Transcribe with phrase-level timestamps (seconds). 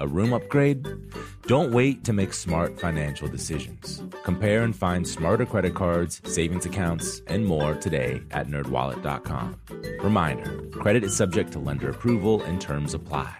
[0.00, 0.88] A room upgrade?
[1.46, 4.02] Don't wait to make smart financial decisions.
[4.24, 9.60] Compare and find smarter credit cards, savings accounts, and more today at nerdwallet.com.
[10.02, 13.36] Reminder, credit is subject to lender approval and terms apply.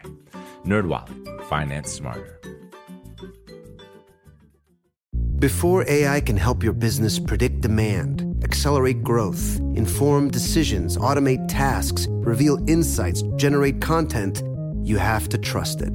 [0.66, 2.38] NerdWallet, finance smarter.
[5.38, 12.58] Before AI can help your business predict demand, accelerate growth, inform decisions, automate tasks, reveal
[12.68, 14.42] insights, generate content,
[14.82, 15.94] you have to trust it.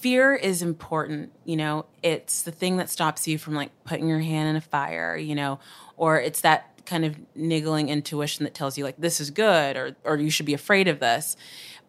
[0.00, 1.86] Fear is important you know?
[2.02, 5.34] It's the thing that stops you from like putting your hand in a fire you
[5.34, 5.60] know?
[5.96, 9.96] Or it's that kind of niggling intuition that tells you like this is good or
[10.04, 11.36] or you should be afraid of this.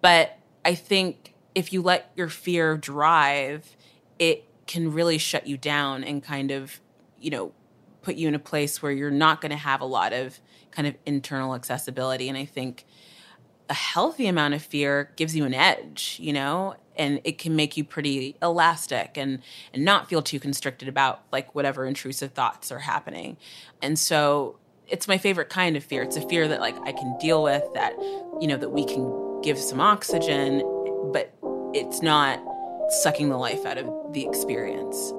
[0.01, 3.75] But i think if you let your fear drive
[4.19, 6.79] it can really shut you down and kind of
[7.19, 7.51] you know
[8.01, 10.39] put you in a place where you're not going to have a lot of
[10.71, 12.29] kind of internal accessibility.
[12.29, 12.85] And i think
[13.71, 17.77] a healthy amount of fear gives you an edge, you know, and it can make
[17.77, 19.39] you pretty elastic and
[19.73, 23.37] and not feel too constricted about like whatever intrusive thoughts are happening.
[23.81, 24.57] And so
[24.87, 26.03] it's my favorite kind of fear.
[26.03, 27.93] It's a fear that like I can deal with that,
[28.39, 30.59] you know, that we can give some oxygen,
[31.13, 31.33] but
[31.73, 32.39] it's not
[33.01, 35.11] sucking the life out of the experience.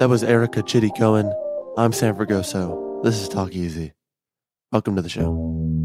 [0.00, 1.32] That was Erica Chidi Cohen.
[1.78, 3.02] I'm Sam Fragoso.
[3.02, 3.92] This is Talk Easy.
[4.72, 5.75] Welcome to the show.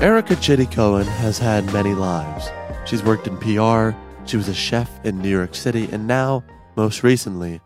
[0.00, 2.50] Erica Chidi Cohen has had many lives.
[2.88, 6.44] She's worked in PR, she was a chef in New York City, and now,
[6.76, 7.60] most recently,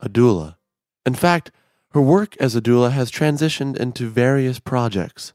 [0.00, 0.56] a doula.
[1.04, 1.50] In fact,
[1.90, 5.34] her work as a doula has transitioned into various projects.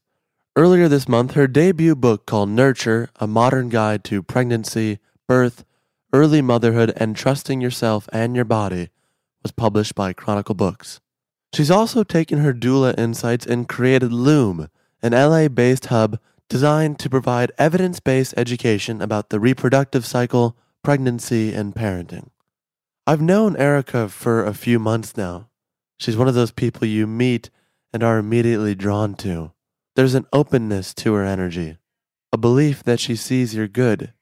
[0.56, 5.64] Earlier this month, her debut book called Nurture A Modern Guide to Pregnancy, Birth,
[6.12, 8.90] Early Motherhood, and Trusting Yourself and Your Body
[9.44, 11.00] was published by Chronicle Books.
[11.54, 14.68] She's also taken her doula insights and created Loom,
[15.04, 21.54] an LA based hub designed to provide evidence based education about the reproductive cycle, pregnancy,
[21.54, 22.30] and parenting.
[23.06, 25.50] I've known Erica for a few months now.
[25.98, 27.50] She's one of those people you meet
[27.94, 29.52] and are immediately drawn to.
[29.96, 31.78] There's an openness to her energy,
[32.32, 34.14] a belief that she sees your good.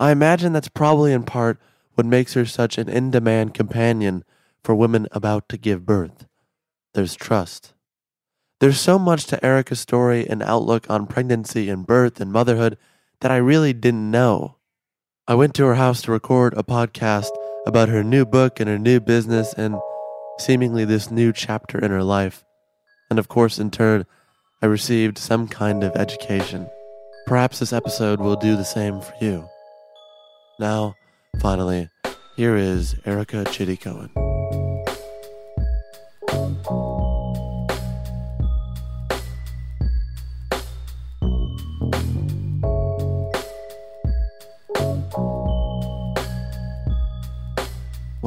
[0.00, 1.60] I imagine that's probably in part
[1.94, 4.24] what makes her such an in demand companion
[4.64, 6.26] for women about to give birth.
[6.94, 7.74] There's trust.
[8.62, 12.78] There's so much to Erica's story and outlook on pregnancy and birth and motherhood
[13.20, 14.54] that I really didn't know.
[15.26, 17.30] I went to her house to record a podcast
[17.66, 19.74] about her new book and her new business and
[20.38, 22.44] seemingly this new chapter in her life.
[23.10, 24.06] And of course, in turn,
[24.62, 26.70] I received some kind of education.
[27.26, 29.44] Perhaps this episode will do the same for you.
[30.60, 30.94] Now,
[31.40, 31.90] finally,
[32.36, 34.31] here is Erica Chidi Cohen.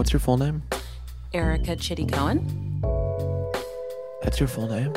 [0.06, 0.62] What's your full name?
[1.34, 2.80] Erica Chidi Cohen.
[4.22, 4.94] That's your full name?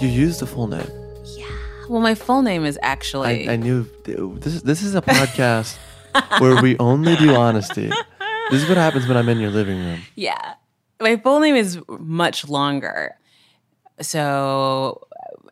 [0.00, 0.88] You used the full name.
[1.36, 1.44] Yeah.
[1.86, 3.46] Well, my full name is actually.
[3.46, 5.76] I, I knew this is this is a podcast
[6.38, 7.90] where we only do honesty.
[8.50, 10.00] This is what happens when I'm in your living room.
[10.14, 10.54] Yeah.
[10.98, 13.18] My full name is much longer.
[14.00, 15.06] So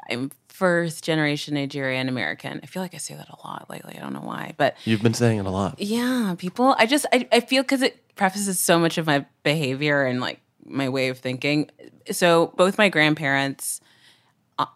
[0.08, 2.60] I'm first generation Nigerian American.
[2.62, 3.96] I feel like I say that a lot lately.
[3.98, 5.78] I don't know why, but You've been saying it a lot.
[5.78, 10.04] yeah, people, I just, I, I feel because it prefaces so much of my behavior
[10.04, 11.70] and like my way of thinking.
[12.10, 13.80] So both my grandparents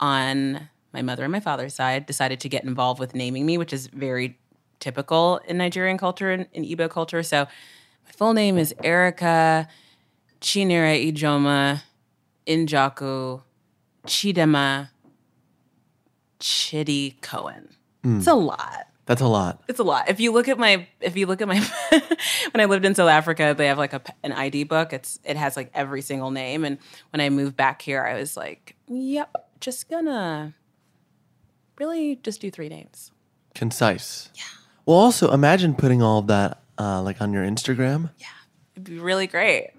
[0.00, 3.72] on my mother and my father's side decided to get involved with naming me, which
[3.72, 4.38] is very
[4.80, 7.22] typical in Nigerian culture and in Igbo culture.
[7.22, 7.46] So
[8.04, 9.68] my full name is Erica
[10.40, 11.82] Chinere Ijoma
[12.46, 13.42] Injaku
[14.06, 14.90] Chidema
[16.40, 17.68] Chidi Cohen.
[18.02, 19.62] It's a lot That's a lot.
[19.68, 20.08] it's a lot.
[20.08, 21.58] If you look at my, if you look at my,
[22.52, 24.92] when I lived in South Africa, they have like a, an ID book.
[24.92, 26.64] It's it has like every single name.
[26.64, 26.78] And
[27.12, 30.54] when I moved back here, I was like, yep, just gonna
[31.78, 33.10] really just do three names.
[33.54, 34.30] Concise.
[34.34, 34.42] Yeah.
[34.86, 38.10] Well, also imagine putting all of that uh, like on your Instagram.
[38.18, 38.26] Yeah,
[38.74, 39.72] it'd be really great.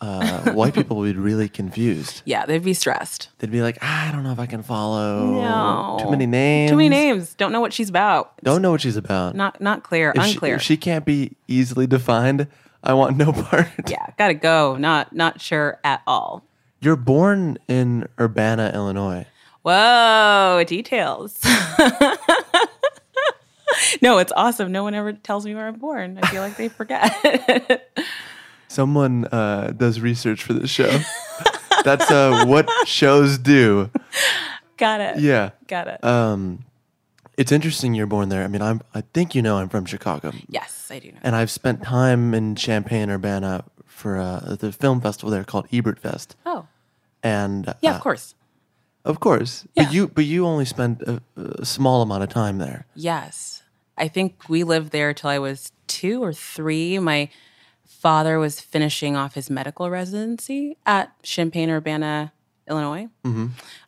[0.00, 2.22] Uh, white people would be really confused.
[2.24, 3.28] Yeah, they'd be stressed.
[3.38, 5.26] They'd be like, "Ah, I don't know if I can follow.
[5.26, 6.70] No, Too many names.
[6.70, 7.34] Too many names.
[7.34, 8.32] Don't know what she's about.
[8.42, 9.34] Don't know what she's about.
[9.34, 10.12] Not not clear.
[10.14, 10.56] if, she, unclear.
[10.56, 12.48] if she can't be easily defined,
[12.82, 13.68] I want no part.
[13.88, 14.76] yeah, gotta go.
[14.76, 16.44] Not not sure at all.
[16.80, 19.26] You're born in Urbana, Illinois.
[19.62, 21.40] Whoa, details.
[24.02, 24.70] no, it's awesome.
[24.70, 26.18] No one ever tells me where I'm born.
[26.22, 27.90] I feel like they forget.
[28.68, 31.00] Someone uh, does research for this show.
[31.84, 33.90] That's uh, what shows do.
[34.76, 35.18] Got it.
[35.20, 35.50] Yeah.
[35.68, 36.04] Got it.
[36.04, 36.64] Um,
[37.36, 38.42] it's interesting you're born there.
[38.44, 38.80] I mean, I'm.
[38.94, 41.18] I think you know I'm from Chicago, yes, I do know.
[41.22, 45.98] and I've spent time in Champaign, Urbana for uh, the film festival there called Ebert
[45.98, 46.36] Fest.
[46.46, 46.66] oh,
[47.24, 48.34] And yeah, uh, of course.
[49.04, 49.66] of course.
[49.74, 49.84] Yeah.
[49.84, 52.86] But you, but you only spent a, a small amount of time there.
[52.94, 53.62] Yes.
[53.98, 56.98] I think we lived there till I was two or three.
[57.00, 57.30] My
[58.04, 62.34] father was finishing off his medical residency at Champaign Urbana,
[62.68, 63.08] Illinois.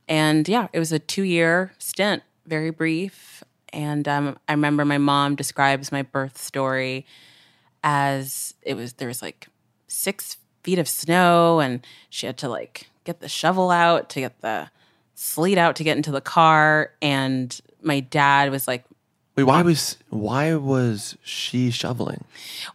[0.09, 3.45] And yeah, it was a two year stint, very brief.
[3.75, 7.05] And um, I remember my mom describes my birth story
[7.85, 9.49] as it was there was like
[9.87, 14.41] six feet of snow and she had to like get the shovel out to get
[14.41, 14.71] the
[15.15, 18.85] sleet out to get into the car and my dad was like
[19.37, 22.25] Wait, why was why was she shoveling?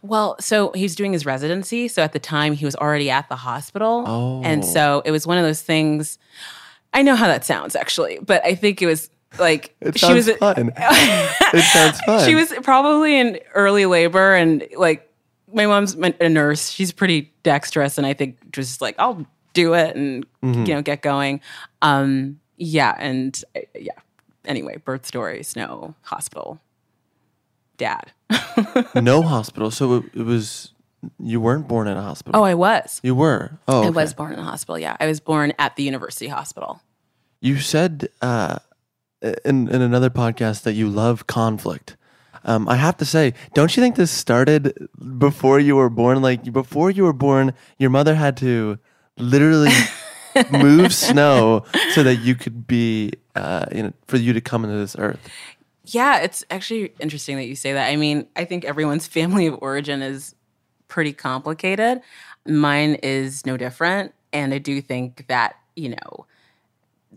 [0.03, 3.27] well so he was doing his residency so at the time he was already at
[3.29, 4.41] the hospital Oh.
[4.43, 6.17] and so it was one of those things
[6.93, 9.09] i know how that sounds actually but i think it was
[9.39, 10.71] like It she was fun.
[10.77, 12.25] it sounds fun.
[12.27, 15.07] she was probably in early labor and like
[15.53, 19.95] my mom's a nurse she's pretty dexterous and i think just like i'll do it
[19.95, 20.65] and Mm-hmm.
[20.65, 21.39] you know get going
[21.81, 23.91] um yeah and uh, yeah
[24.45, 26.59] anyway birth story snow hospital
[27.77, 28.11] dad
[28.95, 29.71] no hospital.
[29.71, 30.73] So it, it was
[31.19, 32.39] you weren't born in a hospital.
[32.39, 33.57] oh i was you were.
[33.67, 36.81] Oh, i was born in a hospital yeah i was born at the university hospital
[37.41, 38.59] You said uh,
[39.43, 41.97] in in another podcast that you love conflict.
[42.43, 44.73] Um, I have to say, don't you think this started
[45.17, 46.21] before you were born?
[46.21, 48.77] Like before you were born, your mother had to
[49.17, 49.69] literally
[50.51, 54.77] move snow so that you could be, uh, you know, for you to come into
[54.77, 55.19] this earth.
[55.85, 57.87] Yeah, it's actually interesting that you say that.
[57.87, 60.35] I mean, I think everyone's family of origin is
[60.87, 62.01] pretty complicated.
[62.45, 64.13] Mine is no different.
[64.33, 66.25] And I do think that, you know,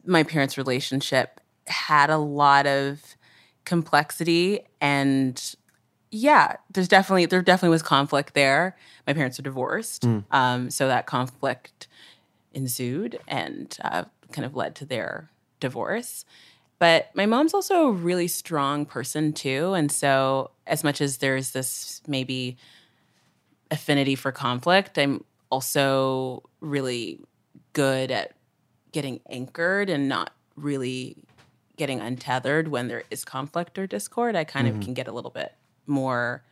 [0.04, 3.16] my parents' relationship had a lot of
[3.64, 5.56] complexity and
[6.10, 8.76] yeah, there's definitely there definitely was conflict there.
[9.04, 11.88] My parents are divorced, um, so that conflict
[12.54, 15.30] ensued and uh, kind of led to their
[15.60, 16.24] divorce.
[16.78, 21.52] But my mom's also a really strong person too, and so as much as there's
[21.52, 22.56] this maybe
[23.70, 27.20] affinity for conflict, I'm also really
[27.72, 28.32] good at
[28.92, 31.16] getting anchored and not really
[31.76, 34.36] getting untethered when there is conflict or discord.
[34.36, 35.54] I kind of can get a little bit
[35.86, 36.42] more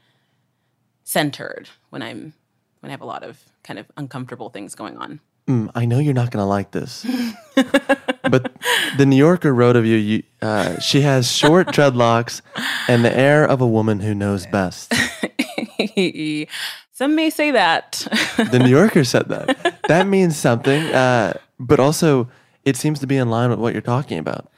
[1.04, 2.32] centered when I'm
[2.80, 5.20] when I have a lot of kind of uncomfortable things going on.
[5.52, 7.04] Mm, I know you're not going to like this,
[8.30, 8.52] but
[8.96, 9.96] the New Yorker wrote of you.
[9.96, 12.40] you uh, she has short dreadlocks
[12.88, 14.94] and the air of a woman who knows best.
[16.92, 18.06] Some may say that.
[18.50, 19.82] The New Yorker said that.
[19.88, 22.30] That means something, uh, but also
[22.64, 24.50] it seems to be in line with what you're talking about.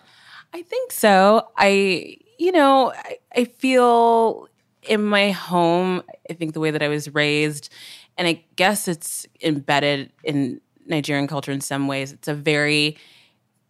[0.53, 1.49] I think so.
[1.57, 4.49] I, you know, I, I feel
[4.85, 7.71] in my home, I think the way that I was raised,
[8.17, 12.97] and I guess it's embedded in Nigerian culture in some ways, it's a very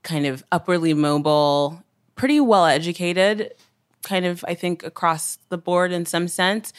[0.03, 1.83] kind of upwardly mobile,
[2.15, 3.55] pretty well educated,
[4.03, 6.73] kind of, I think, across the board in some sense.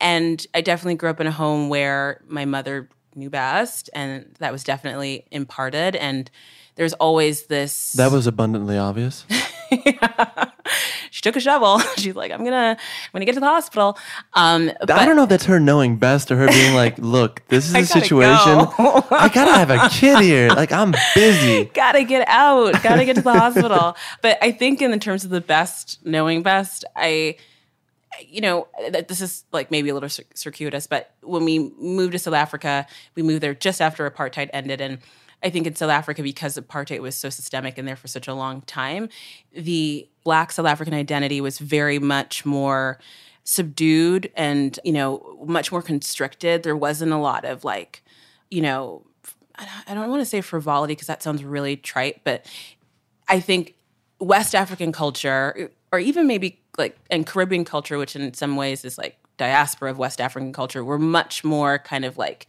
[0.00, 4.52] and I definitely grew up in a home where my mother knew best, and that
[4.52, 5.94] was definitely imparted.
[5.96, 6.30] And
[6.76, 7.92] there's always this.
[7.92, 9.26] That was abundantly obvious.
[11.10, 11.78] she took a shovel.
[11.96, 13.98] She's like, I'm gonna, I'm gonna get to the hospital.
[14.34, 17.68] Um, I don't know if that's her knowing best or her being like, look, this
[17.68, 18.54] is I a situation.
[18.76, 20.48] go." I gotta have a kid here.
[20.48, 21.66] Like, I'm busy.
[21.66, 23.96] gotta get out, gotta get to the hospital.
[24.22, 27.36] But I think in the terms of the best, knowing best, I,
[28.28, 28.68] you know,
[29.08, 33.22] this is like maybe a little circuitous, but when we moved to South Africa, we
[33.22, 34.80] moved there just after apartheid ended.
[34.80, 34.98] And
[35.42, 38.34] I think in South Africa, because apartheid was so systemic and there for such a
[38.34, 39.08] long time,
[39.52, 42.98] the Black South African identity was very much more
[43.44, 46.62] subdued and, you know, much more constricted.
[46.62, 48.02] There wasn't a lot of like,
[48.50, 49.06] you know,
[49.56, 52.46] I don't- want to say frivolity because that sounds really trite, but
[53.28, 53.74] I think
[54.18, 58.96] West African culture, or even maybe like and Caribbean culture, which in some ways is
[58.96, 62.46] like diaspora of West African culture, we're much more kind of like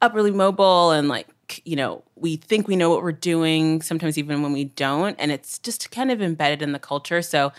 [0.00, 1.28] upperly mobile and like
[1.64, 5.30] you know we think we know what we're doing sometimes even when we don't and
[5.32, 7.22] it's just kind of embedded in the culture.
[7.22, 7.52] So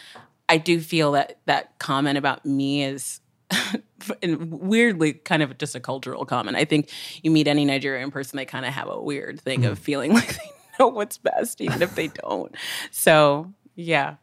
[0.47, 3.21] i do feel that that comment about me is
[4.21, 6.57] and weirdly kind of just a cultural comment.
[6.57, 6.89] I think
[7.23, 9.83] you meet any nigerian person they kind of have a weird thing of mm-hmm.
[9.83, 12.53] feeling like they know what's best even if they don't.
[12.91, 14.15] So yeah.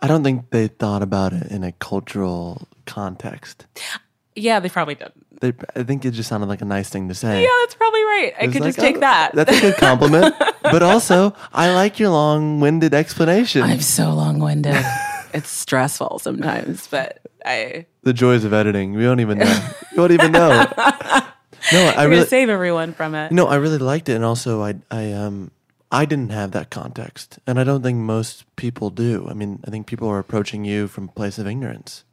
[0.00, 3.66] I don't think they thought about it in a cultural context.
[4.34, 7.14] yeah they probably don't They, I think it just sounded like a nice thing to
[7.14, 7.42] say.
[7.42, 10.34] yeah that's probably right i could like, just take "Oh, that That's a good compliment.
[10.62, 13.62] but also, I like your long winded explanation.
[13.62, 14.84] i'm so long-winded
[15.34, 18.94] it's stressful sometimes but i the joys of editing.
[18.94, 19.68] We don't even know.
[19.92, 20.66] we don't even know.
[21.72, 23.30] No, I We're really save everyone from it.
[23.32, 25.50] No, I really liked it, and also I I um
[25.92, 29.26] I didn't have that context, and I don't think most people do.
[29.28, 32.04] I mean, I think people are approaching you from a place of ignorance.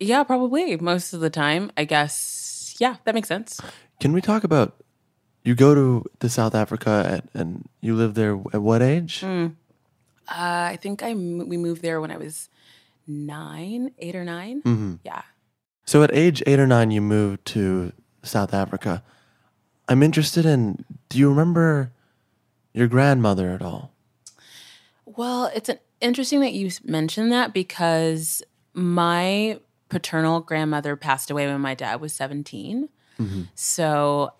[0.00, 1.70] Yeah, probably most of the time.
[1.76, 2.33] I guess.
[2.78, 3.60] Yeah, that makes sense.
[4.00, 4.82] Can we talk about
[5.42, 9.22] you go to to South Africa at, and you live there at what age?
[9.22, 9.48] Uh,
[10.28, 12.48] I think I we moved there when I was
[13.06, 14.94] nine, eight or 9 Mm-hmm.
[15.04, 15.22] Yeah.
[15.84, 19.02] So at age eight or nine, you moved to South Africa.
[19.86, 20.84] I'm interested in.
[21.10, 21.92] Do you remember
[22.72, 23.92] your grandmother at all?
[25.04, 29.60] Well, it's an, interesting that you mentioned that because my
[29.94, 32.88] paternal grandmother passed away when my dad was 17.
[33.20, 33.42] Mm-hmm.
[33.54, 34.32] So,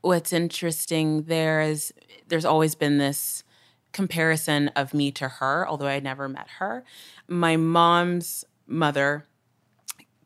[0.00, 1.94] what's interesting there is
[2.26, 3.44] there's always been this
[3.92, 6.82] comparison of me to her, although I never met her.
[7.28, 9.28] My mom's mother,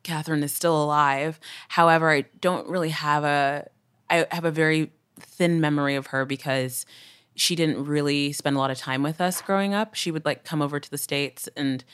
[0.05, 1.39] Catherine, is still alive.
[1.69, 3.69] However, I don't really have a,
[4.09, 6.87] I have a very thin memory of her because
[7.35, 9.95] she didn't really spend a lot of time with us growing up.
[9.95, 11.85] She would like come over to the States and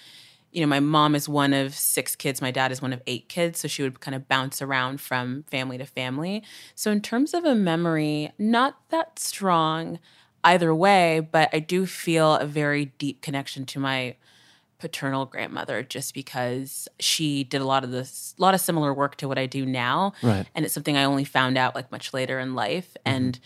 [0.52, 2.40] you know, my mom is one of six kids.
[2.40, 3.60] My dad is one of eight kids.
[3.60, 6.42] So she would kind of bounce around from family to family.
[6.74, 9.98] So, in terms of a memory, not that strong
[10.44, 14.16] either way, but I do feel a very deep connection to my
[14.78, 19.16] paternal grandmother just because she did a lot of this a lot of similar work
[19.16, 20.46] to what I do now Right.
[20.54, 23.16] and it's something I only found out like much later in life mm-hmm.
[23.16, 23.40] and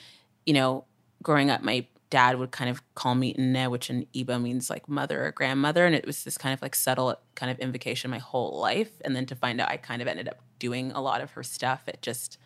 [0.45, 0.85] you know
[1.23, 4.87] growing up my dad would kind of call me Nne, which in Igbo means like
[4.87, 8.19] mother or grandmother and it was this kind of like subtle kind of invocation my
[8.19, 11.23] whole life and then to find out I kind of ended up doing a lot
[11.23, 12.37] of her stuff it just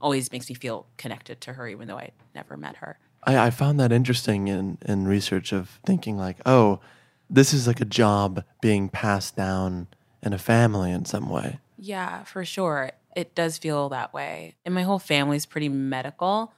[0.00, 3.50] always makes me feel connected to her even though I never met her I, I
[3.50, 6.80] found that interesting in, in research of thinking like, oh,
[7.28, 9.88] this is like a job being passed down
[10.22, 11.58] in a family in some way.
[11.78, 12.92] Yeah, for sure.
[13.14, 14.54] It does feel that way.
[14.64, 16.52] And my whole family's pretty medical.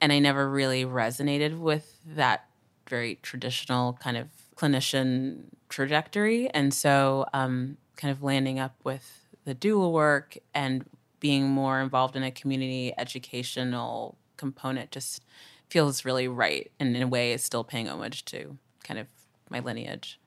[0.00, 2.46] And I never really resonated with that
[2.88, 6.48] very traditional kind of clinician trajectory.
[6.50, 10.84] And so, um, kind of landing up with the doula work and
[11.20, 15.24] being more involved in a community educational component just
[15.68, 16.70] feels really right.
[16.78, 19.08] And in a way, is still paying homage to kind of
[19.50, 20.20] my lineage.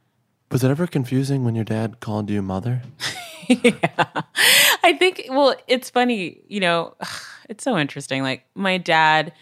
[0.52, 2.82] Was it ever confusing when your dad called you mother?
[3.48, 4.22] yeah.
[4.84, 6.96] I think, well, it's funny, you know,
[7.50, 8.24] it's so interesting.
[8.24, 9.34] Like, my dad,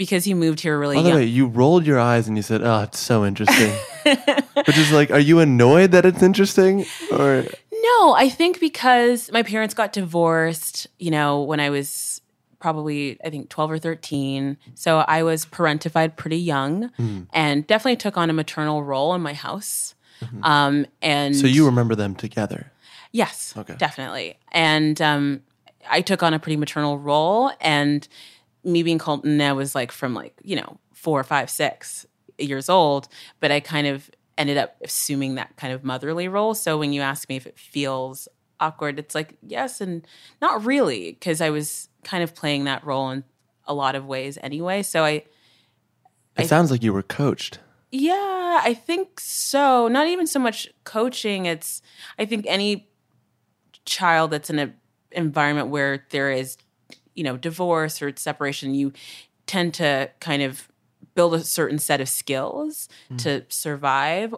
[0.00, 1.18] because he moved here really By the young.
[1.18, 3.70] way, you rolled your eyes and you said, "Oh, it's so interesting."
[4.66, 9.42] Which is like, are you annoyed that it's interesting, or No, I think because my
[9.42, 12.22] parents got divorced, you know, when I was
[12.60, 14.56] probably, I think, 12 or 13.
[14.74, 16.90] So I was parentified pretty young
[17.32, 19.94] and definitely took on a maternal role in my house.
[20.42, 22.72] Um, and so you remember them together?
[23.12, 23.74] Yes, Okay.
[23.78, 24.38] definitely.
[24.52, 25.40] And um,
[25.90, 28.06] I took on a pretty maternal role, and
[28.64, 32.06] me being called Nne was like from like you know four, five, six
[32.38, 33.08] years old,
[33.40, 36.54] but I kind of ended up assuming that kind of motherly role.
[36.54, 38.28] So when you ask me if it feels
[38.60, 38.98] awkward.
[38.98, 40.06] It's like, yes, and
[40.40, 43.24] not really, because I was kind of playing that role in
[43.66, 44.82] a lot of ways anyway.
[44.82, 45.24] So I,
[46.36, 47.58] It sounds like you were coached.
[47.90, 49.88] yeah, I think so.
[49.88, 51.46] Not even so much coaching.
[51.46, 51.82] It's,
[52.18, 52.88] I think any
[53.84, 54.74] child that's in an
[55.10, 56.56] environment where there is,
[57.14, 58.92] you know, divorce or separation, you
[59.46, 60.68] tend to kind of
[61.14, 62.88] build a certain set of skills
[63.18, 63.52] to mm.
[63.52, 64.34] survive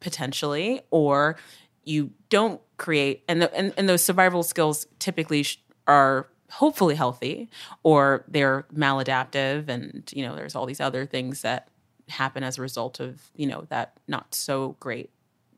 [0.00, 1.36] potentially, or
[1.82, 7.48] you don't create, and, the, and, and those survival skills typically sh- are hopefully healthy
[7.82, 11.68] or they're maladaptive and you know there's all these other things that
[12.08, 15.10] happen as a result of you know that not so great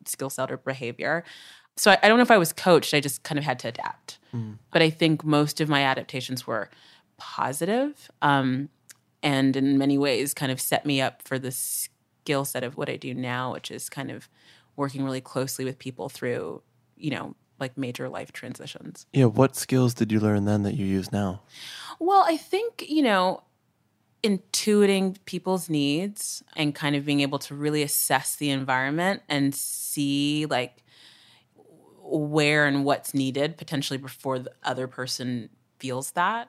[0.07, 1.23] skill set or behavior.
[1.77, 3.69] So I, I don't know if i was coached i just kind of had to
[3.69, 4.19] adapt
[4.73, 6.69] but i think most of my adaptations were
[7.19, 8.69] positive um,
[9.23, 12.89] and in many ways kind of set me up for the skill set of what
[12.89, 14.29] i do now which is kind of
[14.77, 16.63] working really closely with people through
[16.97, 20.85] you know like major life transitions Yeah, what skills did you learn then that you
[20.85, 21.41] use now?
[21.99, 23.43] well, I think, you know,
[24.23, 30.47] intuiting people's needs and kind of being able to really assess the environment and see
[30.51, 30.83] like
[32.09, 35.49] where and what's needed potentially before the other person
[35.79, 36.49] feels that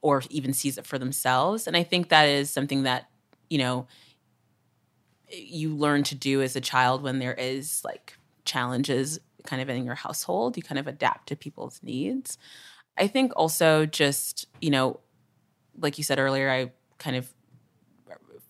[0.00, 1.66] or even sees it for themselves.
[1.66, 3.08] And I think that is something that,
[3.48, 3.86] you know,
[5.30, 9.84] you learn to do as a child when there is like challenges kind of in
[9.84, 10.56] your household.
[10.56, 12.38] You kind of adapt to people's needs.
[12.96, 15.00] I think also just, you know,
[15.78, 17.32] like you said earlier, I kind of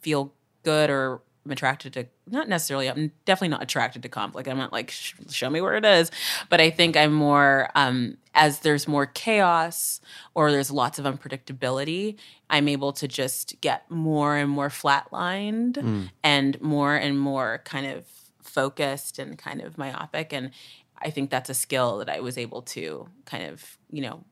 [0.01, 4.49] feel good or I'm attracted to not necessarily I'm definitely not attracted to conflict.
[4.49, 6.11] I'm not like sh- show me where it is,
[6.49, 10.01] but I think I'm more um as there's more chaos
[10.35, 12.17] or there's lots of unpredictability,
[12.51, 18.07] I'm able to just get more and more flatlined and more and more kind of
[18.43, 20.51] focused and kind of myopic and
[20.99, 24.25] I think that's a skill that I was able to kind of, you know,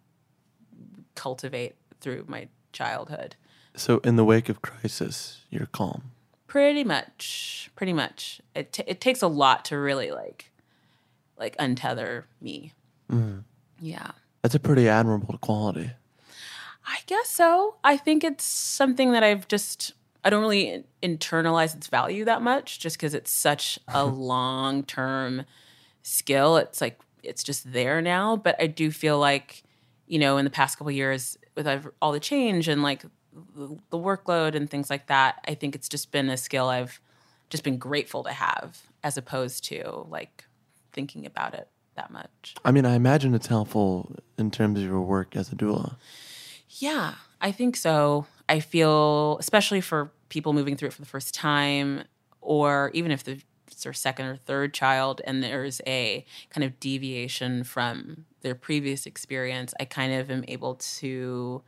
[1.14, 3.36] cultivate through my childhood.
[3.76, 6.12] So, in the wake of crisis, you're calm.
[6.52, 8.42] Pretty much, pretty much.
[8.54, 10.50] It t- it takes a lot to really like,
[11.38, 12.74] like untether me.
[13.10, 13.38] Mm-hmm.
[13.80, 14.10] Yeah,
[14.42, 15.92] That's a pretty admirable quality.
[16.86, 17.76] I guess so.
[17.82, 22.78] I think it's something that I've just I don't really internalize its value that much,
[22.80, 25.46] just because it's such a long term
[26.02, 26.58] skill.
[26.58, 28.36] It's like it's just there now.
[28.36, 29.62] But I do feel like,
[30.06, 31.66] you know, in the past couple of years, with
[32.02, 33.04] all the change and like
[33.56, 37.00] the workload and things like that, I think it's just been a skill I've
[37.50, 40.44] just been grateful to have, as opposed to like
[40.92, 42.54] thinking about it that much.
[42.64, 45.96] I mean, I imagine it's helpful in terms of your work as a doula.
[46.68, 48.26] Yeah, I think so.
[48.48, 52.04] I feel, especially for people moving through it for the first time,
[52.40, 56.78] or even if the- it's their second or third child and there's a kind of
[56.80, 61.62] deviation from their previous experience, I kind of am able to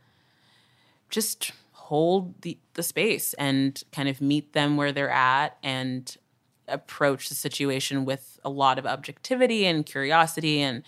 [1.15, 6.17] just hold the, the space and kind of meet them where they're at and
[6.67, 10.83] approach the situation with a lot of objectivity and curiosity and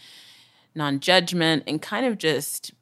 [0.75, 2.73] non-judgment and kind of just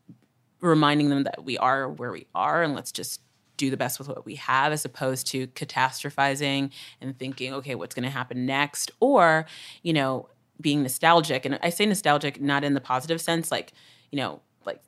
[0.59, 3.21] reminding them that we are where we are and let's just
[3.57, 7.93] do the best with what we have as opposed to catastrophizing and thinking okay what's
[7.93, 8.89] going to happen next?
[8.99, 9.45] Or
[9.83, 10.29] you know
[10.59, 11.45] being nostalgic.
[11.45, 13.71] And i say nostalgic not in the positive sense like
[14.09, 14.81] you know like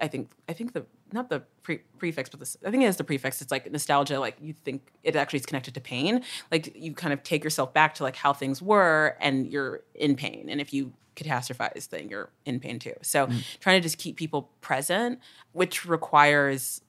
[0.00, 2.96] i think i think the not the pre- prefix but this i think it is
[2.96, 3.40] the prefix.
[3.42, 6.22] It's like nostalgia like you think it actually is connected to pain.
[6.50, 10.16] Like you kind of take yourself back to like how things were and you're in
[10.16, 10.48] pain.
[10.48, 12.94] And if you catastrophize then you're in pain too.
[13.02, 13.42] So mm.
[13.60, 15.20] trying to just keep people present
[15.52, 16.80] which requires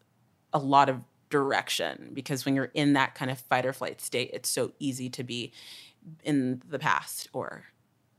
[0.54, 2.12] a lot of direction.
[2.14, 5.24] Because when you're in that kind of fight or flight state it's so easy to
[5.24, 5.52] be
[6.24, 7.66] in the past or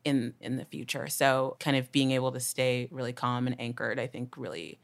[0.04, 1.08] in in the future.
[1.08, 4.78] So kind of being able to stay really calm and anchored i think really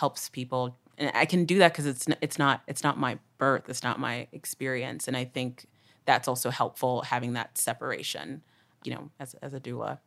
[0.00, 0.62] helps people
[0.98, 3.98] and i can do that because it's it's not it's not my birth it's not
[4.00, 5.66] my experience and i think
[6.06, 8.42] that's also helpful having that separation
[8.84, 9.98] you know as, as a doula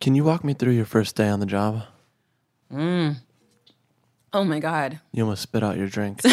[0.00, 1.72] Can you walk me through your first day on the job?
[2.72, 3.16] Mm.
[4.32, 6.20] oh my god You almost spit out your drink.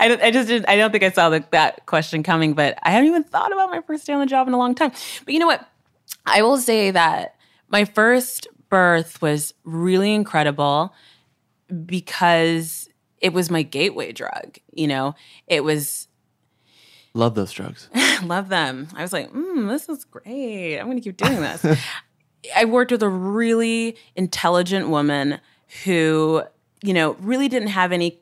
[0.00, 2.78] I, don't- I just didn't, I don't think I saw the, that question coming, but
[2.84, 4.92] I haven't even thought about my first day on the job in a long time.
[5.24, 5.68] But you know what?
[6.24, 7.34] I will say that
[7.68, 10.94] my first birth was really incredible
[11.84, 12.88] because
[13.20, 14.58] it was my gateway drug.
[14.72, 15.14] You know,
[15.46, 16.08] it was
[17.14, 17.88] Love those drugs.
[18.22, 18.88] love them.
[18.94, 20.78] I was like, mm, this is great.
[20.78, 21.64] I'm going to keep doing this.
[22.56, 25.40] I worked with a really intelligent woman
[25.84, 26.42] who,
[26.82, 28.20] you know, really didn't have any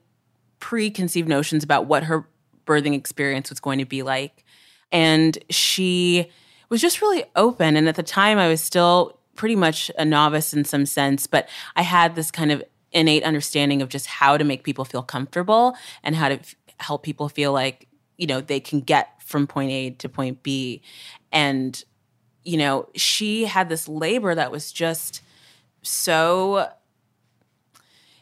[0.61, 2.27] preconceived notions about what her
[2.67, 4.45] birthing experience was going to be like.
[4.91, 6.31] And she
[6.71, 7.77] was just really open.
[7.77, 11.49] And at the time, I was still pretty much a novice in some sense, but
[11.77, 15.77] I had this kind of innate understanding of just how to make people feel comfortable
[16.03, 19.71] and how to f- help people feel like, you know, they can get from point
[19.71, 20.83] A to point B.
[21.33, 21.83] And,
[22.45, 25.23] you know, she had this labor that was just
[25.83, 26.71] so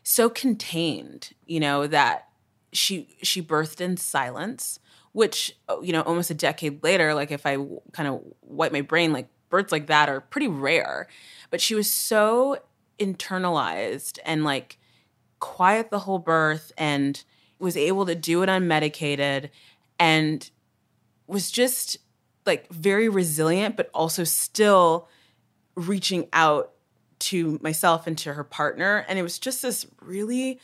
[0.03, 2.29] so contained, you know, that
[2.73, 4.79] she she birthed in silence,
[5.13, 7.57] which oh, you know, almost a decade later, like if I
[7.93, 11.09] kind of wipe my brain, like births like that are pretty rare.
[11.51, 12.59] But she was so
[12.99, 14.79] internalized and like
[15.41, 17.25] quiet the whole birth and
[17.59, 19.51] was able to do it unmedicated
[19.99, 20.51] and
[21.27, 21.99] was just
[22.47, 25.09] like very resilient, but also still
[25.75, 26.73] reaching out
[27.19, 29.05] to myself and to her partner.
[29.09, 30.61] And it was just this really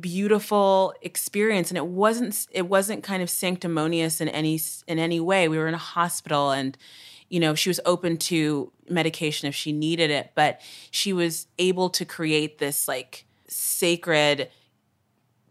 [0.00, 5.48] beautiful experience and it wasn't it wasn't kind of sanctimonious in any in any way
[5.48, 6.78] we were in a hospital and
[7.32, 11.90] you know she was open to medication if she needed it but she was able
[11.90, 14.48] to create this like sacred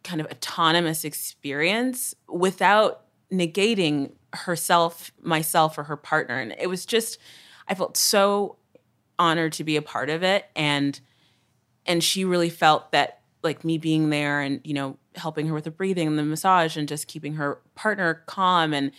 [0.04, 6.40] kind of autonomous experience without negating herself myself or her partner.
[6.40, 7.18] And it was just
[7.68, 8.58] i felt so
[9.20, 10.46] honored to be a part of it.
[10.56, 11.00] And
[11.86, 15.66] and she really felt that like me being there and you know helping her with
[15.66, 18.74] the breathing and the massage and just keeping her partner calm.
[18.74, 18.92] And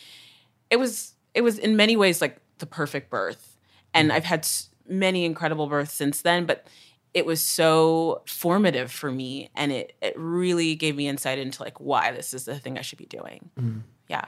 [0.71, 3.59] it was it was in many ways like the perfect birth
[3.93, 4.15] and mm.
[4.15, 4.49] i've had
[4.89, 6.67] many incredible births since then but
[7.13, 11.79] it was so formative for me and it it really gave me insight into like
[11.79, 13.83] why this is the thing i should be doing mm.
[14.09, 14.25] yeah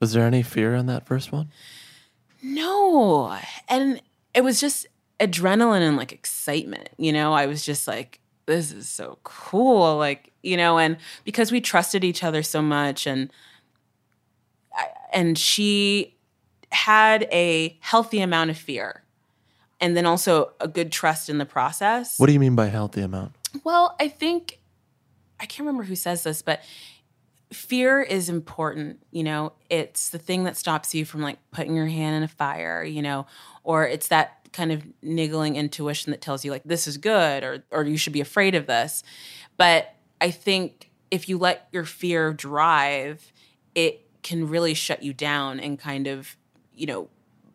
[0.00, 1.50] Was there any fear on that first one?
[2.42, 3.38] no.
[3.68, 4.02] And
[4.34, 4.86] it was just
[5.20, 6.90] adrenaline and like excitement.
[6.98, 9.96] You know, I was just like, this is so cool.
[9.96, 13.32] Like, you know, and because we trusted each other so much and
[15.12, 16.16] and she
[16.72, 19.02] had a healthy amount of fear
[19.80, 22.18] and then also a good trust in the process.
[22.18, 23.32] What do you mean by healthy amount?
[23.64, 24.60] Well, I think
[25.38, 26.62] I can't remember who says this, but
[27.52, 29.04] fear is important.
[29.10, 32.28] You know, it's the thing that stops you from like putting your hand in a
[32.28, 33.26] fire, you know,
[33.64, 37.64] or it's that kind of niggling intuition that tells you like this is good or
[37.70, 39.02] or you should be afraid of this.
[39.56, 43.32] But I think if you let your fear drive,
[43.74, 46.36] it can really shut you down and kind of,
[46.74, 47.08] you know,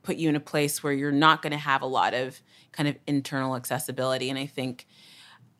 [0.03, 2.87] put you in a place where you're not going to have a lot of kind
[2.87, 4.87] of internal accessibility and I think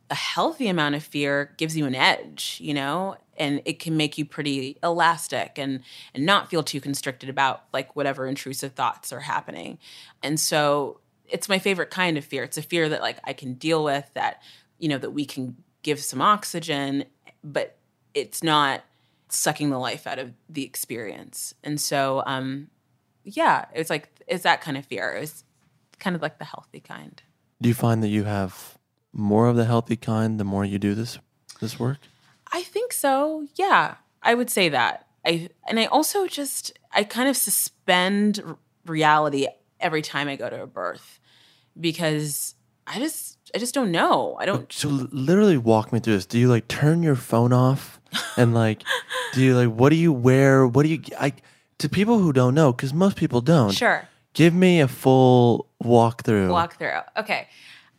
[0.10, 4.18] a healthy amount of fear gives you an edge, you know, and it can make
[4.18, 5.82] you pretty elastic and
[6.14, 9.78] and not feel too constricted about like whatever intrusive thoughts are happening.
[10.24, 12.44] And so it's my favorite kind of fear.
[12.44, 14.42] It's a fear that like I can deal with that,
[14.80, 17.06] you know, that we can give some oxygen,
[17.44, 17.78] but
[18.14, 18.84] it's not
[19.30, 21.54] sucking the life out of the experience.
[21.64, 22.70] And so um
[23.28, 25.14] yeah, it's like it's that kind of fear.
[25.14, 25.44] It was
[26.00, 27.22] kind of like the healthy kind.
[27.62, 28.78] Do you find that you have
[29.12, 31.20] more of the healthy kind the more you do this
[31.60, 31.98] this work?
[32.52, 33.48] I think so.
[33.56, 35.08] Yeah, I would say that.
[35.26, 38.42] I and I also just I kind of suspend
[38.86, 39.48] reality
[39.80, 41.20] every time I go to a birth
[41.80, 44.38] because I just I just don't know.
[44.40, 44.72] I don't.
[44.72, 46.26] So literally walk me through this.
[46.26, 48.00] Do you like turn your phone off
[48.38, 48.84] and like
[49.34, 50.66] do you like what do you wear?
[50.66, 51.34] What do you I
[51.80, 53.72] to people who don't know cuz most people don't.
[53.72, 54.08] Sure.
[54.34, 56.50] Give me a full walkthrough.
[56.50, 57.04] Walkthrough.
[57.18, 57.48] Okay.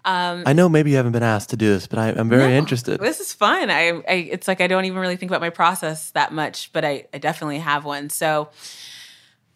[0.05, 2.53] Um, I know maybe you haven't been asked to do this, but I, I'm very
[2.53, 2.99] no, interested.
[2.99, 3.71] This is fun.
[3.71, 6.85] I, I it's like I don't even really think about my process that much, but
[6.85, 8.09] I, I definitely have one.
[8.09, 8.49] So,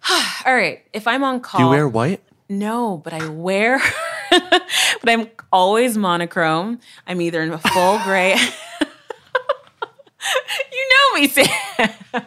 [0.44, 2.22] all right, if I'm on call, Do you wear white?
[2.50, 3.80] No, but I wear,
[4.30, 6.80] but I'm always monochrome.
[7.06, 8.36] I'm either in a full gray.
[10.72, 11.46] you know me, Sam.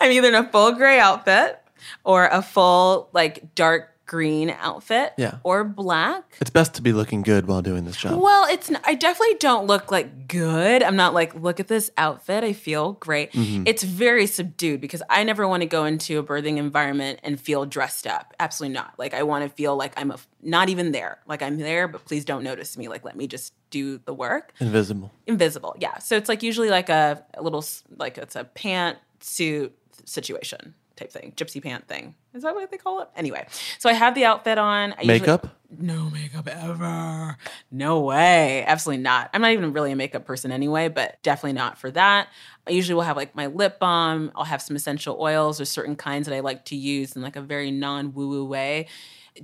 [0.00, 1.60] I'm either in a full gray outfit
[2.04, 5.12] or a full like dark green outfit.
[5.16, 5.38] Yeah.
[5.42, 6.36] Or black.
[6.40, 8.20] It's best to be looking good while doing this job.
[8.20, 10.82] Well, it's I definitely don't look like good.
[10.82, 12.44] I'm not like look at this outfit.
[12.44, 13.32] I feel great.
[13.32, 13.64] Mm-hmm.
[13.66, 17.66] It's very subdued because I never want to go into a birthing environment and feel
[17.66, 18.34] dressed up.
[18.40, 18.94] Absolutely not.
[18.98, 21.18] Like I want to feel like I'm a, not even there.
[21.26, 22.88] Like I'm there, but please don't notice me.
[22.88, 24.52] Like let me just do the work.
[24.60, 25.12] Invisible.
[25.26, 25.76] Invisible.
[25.78, 25.98] Yeah.
[25.98, 27.64] So it's like usually like a, a little
[27.98, 32.14] like it's a pant suit situation type thing, gypsy pant thing.
[32.34, 33.08] Is that what they call it?
[33.16, 33.46] Anyway,
[33.78, 34.92] so I have the outfit on.
[34.92, 35.48] I usually- Makeup?
[35.78, 37.36] no makeup ever.
[37.72, 38.64] No way.
[38.66, 39.30] Absolutely not.
[39.34, 42.28] I'm not even really a makeup person anyway, but definitely not for that.
[42.66, 44.30] I usually will have like my lip balm.
[44.36, 47.36] I'll have some essential oils or certain kinds that I like to use in like
[47.36, 48.86] a very non woo woo way.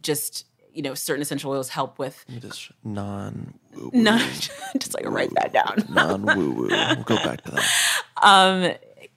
[0.00, 4.20] Just, you know, certain essential oils help with Just non woo not
[4.78, 5.84] just like write that down.
[5.88, 6.68] non woo woo.
[6.68, 7.68] We'll go back to that.
[8.24, 8.72] Um,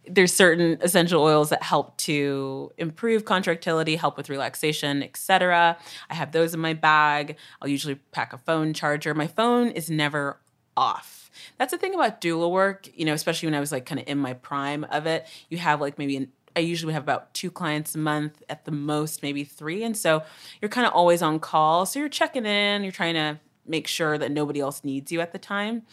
[0.07, 5.77] there's certain essential oils that help to improve contractility, help with relaxation, etc.
[6.09, 7.37] I have those in my bag.
[7.61, 9.13] I'll usually pack a phone charger.
[9.13, 10.39] My phone is never
[10.77, 11.29] off.
[11.57, 14.07] That's the thing about doula work, you know, especially when I was like kind of
[14.07, 15.27] in my prime of it.
[15.49, 18.71] You have like maybe an I usually have about two clients a month at the
[18.71, 19.83] most, maybe three.
[19.83, 20.23] And so
[20.61, 21.85] you're kind of always on call.
[21.85, 25.33] So you're checking in, you're trying to make sure that nobody else needs you at
[25.33, 25.83] the time.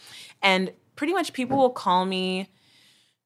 [0.41, 2.49] And pretty much people will call me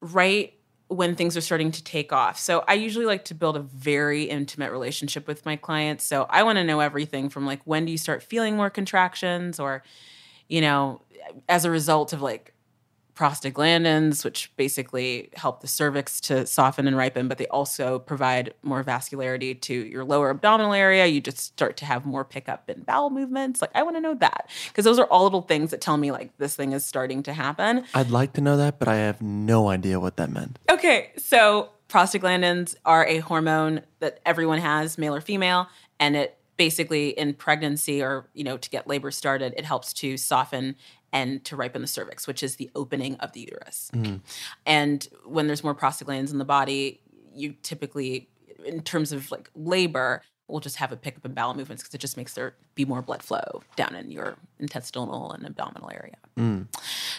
[0.02, 0.54] right
[0.90, 2.40] when things are starting to take off.
[2.40, 6.06] So I usually like to build a very intimate relationship with my clients.
[6.06, 9.60] So I want to know everything from like when do you start feeling more contractions
[9.60, 9.84] or
[10.48, 11.02] you know
[11.50, 12.54] as a result of like
[13.18, 18.84] prostaglandins, which basically help the cervix to soften and ripen, but they also provide more
[18.84, 21.08] vascularity to your lower abdominal area.
[21.08, 23.62] You just start to have more pickup in bowel movements.
[23.62, 26.12] Like, I want to know that because those are all little things that tell me
[26.12, 27.86] like this thing is starting to happen.
[27.96, 30.60] I'd like to know that, but I have no idea what that meant.
[30.70, 35.68] Okay, so prostaglandins are a hormone that everyone has, male or female,
[36.00, 40.18] and it basically in pregnancy or you know to get labor started it helps to
[40.18, 40.76] soften
[41.14, 43.90] and to ripen the cervix, which is the opening of the uterus.
[43.94, 44.22] Mm.
[44.66, 47.00] And when there's more prostaglandins in the body,
[47.34, 48.28] you typically,
[48.66, 52.00] in terms of like labor, will just have a pickup in bowel movements because it
[52.00, 56.16] just makes there be more blood flow down in your intestinal and abdominal area.
[56.38, 56.68] Mm.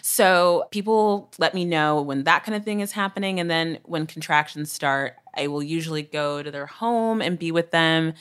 [0.01, 3.39] So people let me know when that kind of thing is happening.
[3.39, 7.71] And then when contractions start, I will usually go to their home and be with
[7.71, 8.15] them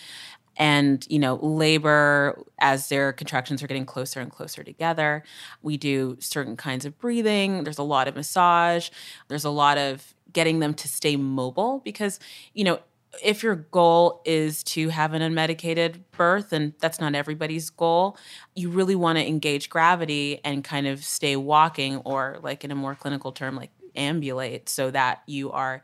[0.58, 5.24] and you know labor as their contractions are getting closer and closer together
[5.62, 7.64] we do certain kinds of breathing.
[7.64, 8.90] There's a lot of massage.
[9.28, 12.20] There's a lot of getting them to stay mobile because
[12.54, 12.80] you know
[13.24, 18.18] if your goal is to have an unmedicated birth, and that's not everybody's goal,
[18.56, 22.76] you really want to engage gravity and kind of stay walking, or like in a
[22.76, 25.82] more clinical term, like ambulate, so that you are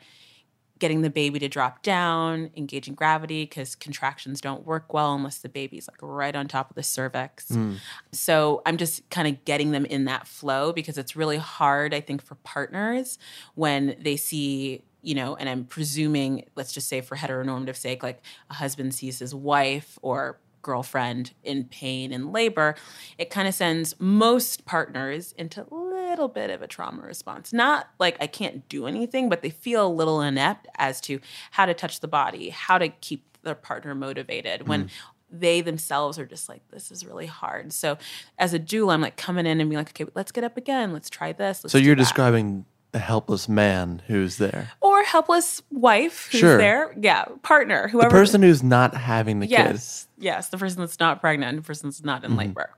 [0.83, 5.47] getting the baby to drop down, engaging gravity, because contractions don't work well unless the
[5.47, 7.45] baby's like right on top of the cervix.
[7.45, 7.77] Mm.
[8.11, 12.01] So I'm just kind of getting them in that flow because it's really hard, I
[12.01, 13.17] think, for partners
[13.55, 18.21] when they see you know, and I'm presuming, let's just say for heteronormative sake, like
[18.49, 22.75] a husband sees his wife or girlfriend in pain and labor,
[23.17, 25.65] it kind of sends most partners into
[26.13, 27.51] little bit of a trauma response.
[27.51, 31.19] Not like I can't do anything, but they feel a little inept as to
[31.51, 34.89] how to touch the body, how to keep their partner motivated when mm.
[35.31, 37.73] they themselves are just like, this is really hard.
[37.73, 37.97] So
[38.37, 40.93] as a doula, I'm like coming in and being like, okay, let's get up again.
[40.93, 41.63] Let's try this.
[41.63, 44.71] Let's so you're describing a helpless man who's there.
[44.81, 46.57] Or helpless wife who's sure.
[46.57, 46.95] there.
[46.99, 50.99] Yeah partner whoever the person who's not having the yes, kid yes the person that's
[50.99, 52.39] not pregnant the person that's not in mm-hmm.
[52.39, 52.69] labor.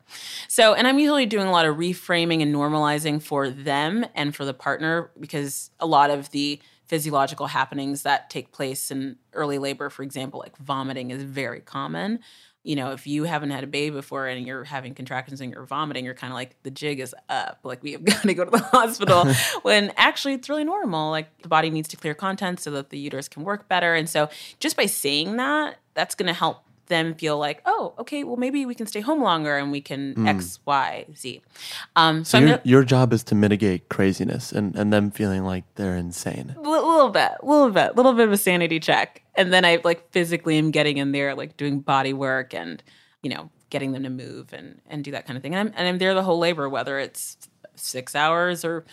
[0.48, 4.46] So and i'm usually doing a lot of reframing and normalizing for them and for
[4.46, 9.90] the partner because a lot of the physiological happenings that take place in early labor
[9.90, 12.20] for example like vomiting is very common
[12.66, 15.66] you know, if you haven't had a baby before and you're having contractions and you're
[15.66, 17.60] vomiting, you're kind of like the jig is up.
[17.64, 19.28] Like we have got to go to the hospital.
[19.62, 21.12] when actually it's really normal.
[21.12, 23.94] Like the body needs to clear contents so that the uterus can work better.
[23.94, 28.24] And so just by saying that, that's going to help them feel like, oh, okay,
[28.24, 30.28] well maybe we can stay home longer and we can mm.
[30.28, 31.42] X, Y, Z.
[31.96, 35.44] Um, so, so your, gonna, your job is to mitigate craziness and, and them feeling
[35.44, 36.56] like they're insane.
[36.58, 39.66] A little bit, a little bit, a little bit of a sanity check, and then
[39.66, 42.82] I like physically am getting in there, like doing body work and
[43.22, 45.56] you know getting them to move and and do that kind of thing.
[45.56, 47.38] And I'm and I'm there the whole labor, whether it's
[47.76, 48.86] six hours or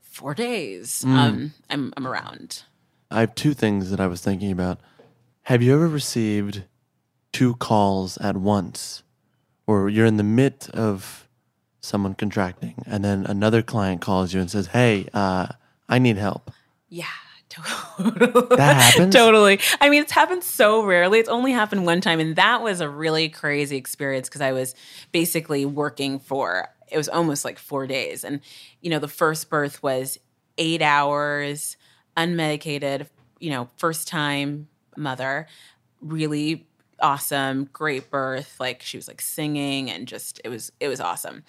[0.00, 1.04] four days.
[1.06, 1.16] Mm.
[1.16, 2.62] Um, I'm I'm around.
[3.10, 4.80] I have two things that I was thinking about.
[5.42, 6.64] Have you ever received
[7.34, 9.02] two calls at once,
[9.66, 11.28] or you're in the midst of
[11.80, 15.48] someone contracting, and then another client calls you and says, "Hey, uh,
[15.88, 16.50] I need help."
[16.88, 17.04] Yeah.
[17.54, 18.56] Totally.
[18.56, 19.14] That happens.
[19.14, 19.60] totally.
[19.80, 21.20] I mean, it's happened so rarely.
[21.20, 24.74] It's only happened one time, and that was a really crazy experience because I was
[25.12, 28.40] basically working for it was almost like four days, and
[28.80, 30.18] you know, the first birth was
[30.58, 31.76] eight hours,
[32.16, 33.06] unmedicated.
[33.38, 34.66] You know, first time
[34.96, 35.46] mother,
[36.00, 36.66] really
[37.04, 38.56] awesome, great birth.
[38.58, 41.44] Like she was like singing and just it was it was awesome.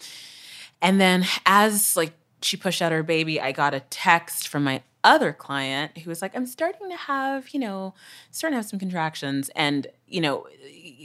[0.82, 4.84] And then as like she pushed out her baby, I got a text from my
[5.04, 7.94] other client who was like, I'm starting to have, you know,
[8.32, 9.50] starting to have some contractions.
[9.56, 10.48] And, you know,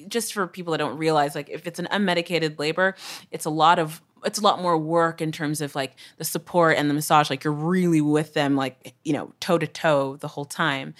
[0.09, 2.97] just for people that don't realize, like if it's an unmedicated labor,
[3.31, 6.77] it's a lot of it's a lot more work in terms of like the support
[6.77, 10.29] and the massage like you're really with them like you know toe to toe the
[10.29, 10.93] whole time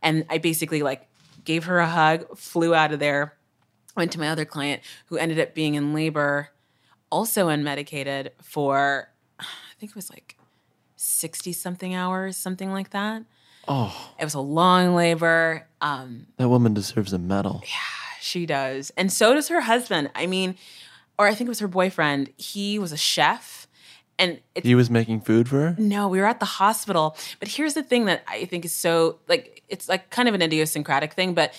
[0.00, 1.07] and i basically like
[1.48, 3.32] gave her a hug, flew out of there,
[3.96, 6.50] went to my other client who ended up being in labor,
[7.10, 9.08] also unmedicated for,
[9.40, 9.44] I
[9.80, 10.36] think it was like
[10.96, 13.22] 60 something hours, something like that.
[13.66, 15.66] Oh, It was a long labor.
[15.80, 17.62] Um, that woman deserves a medal.
[17.64, 18.90] Yeah, she does.
[18.94, 20.10] And so does her husband.
[20.14, 20.54] I mean,
[21.18, 22.30] or I think it was her boyfriend.
[22.36, 23.57] He was a chef.
[24.18, 25.76] And it's He was making food for her?
[25.78, 27.16] no, we were at the hospital.
[27.38, 30.42] But here's the thing that I think is so like it's like kind of an
[30.42, 31.52] idiosyncratic thing, but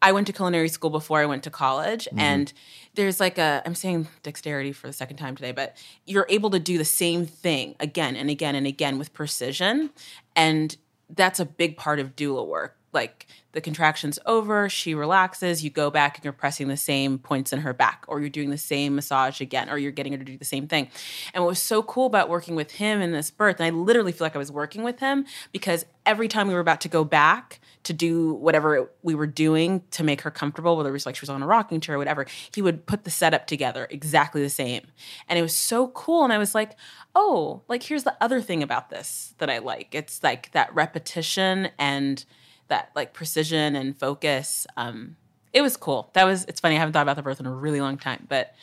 [0.00, 2.20] I went to culinary school before I went to college mm-hmm.
[2.20, 2.52] and
[2.94, 6.58] there's like a I'm saying dexterity for the second time today, but you're able to
[6.58, 9.90] do the same thing again and again and again with precision
[10.36, 10.76] and
[11.10, 12.76] that's a big part of doula work.
[12.92, 17.52] Like the contraction's over, she relaxes, you go back and you're pressing the same points
[17.52, 20.24] in her back, or you're doing the same massage again, or you're getting her to
[20.24, 20.88] do the same thing.
[21.32, 24.12] And what was so cool about working with him in this birth, and I literally
[24.12, 27.04] feel like I was working with him because every time we were about to go
[27.04, 31.16] back to do whatever we were doing to make her comfortable, whether it was like
[31.16, 34.42] she was on a rocking chair or whatever, he would put the setup together exactly
[34.42, 34.86] the same.
[35.28, 36.24] And it was so cool.
[36.24, 36.76] And I was like,
[37.14, 39.94] oh, like here's the other thing about this that I like.
[39.94, 42.24] It's like that repetition and
[42.68, 44.66] that like precision and focus.
[44.76, 45.16] Um,
[45.52, 46.10] it was cool.
[46.14, 48.26] That was it's funny, I haven't thought about the birth in a really long time,
[48.28, 48.54] but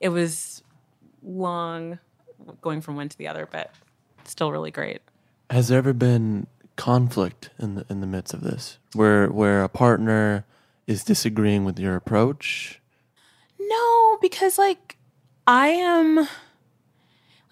[0.00, 0.62] it was
[1.22, 1.98] long
[2.60, 3.70] going from one to the other, but
[4.24, 5.00] still really great.
[5.50, 6.46] Has there ever been
[6.76, 10.44] conflict in the in the midst of this, where where a partner
[10.86, 12.80] is disagreeing with your approach?
[13.58, 14.96] No, because like
[15.46, 16.16] I am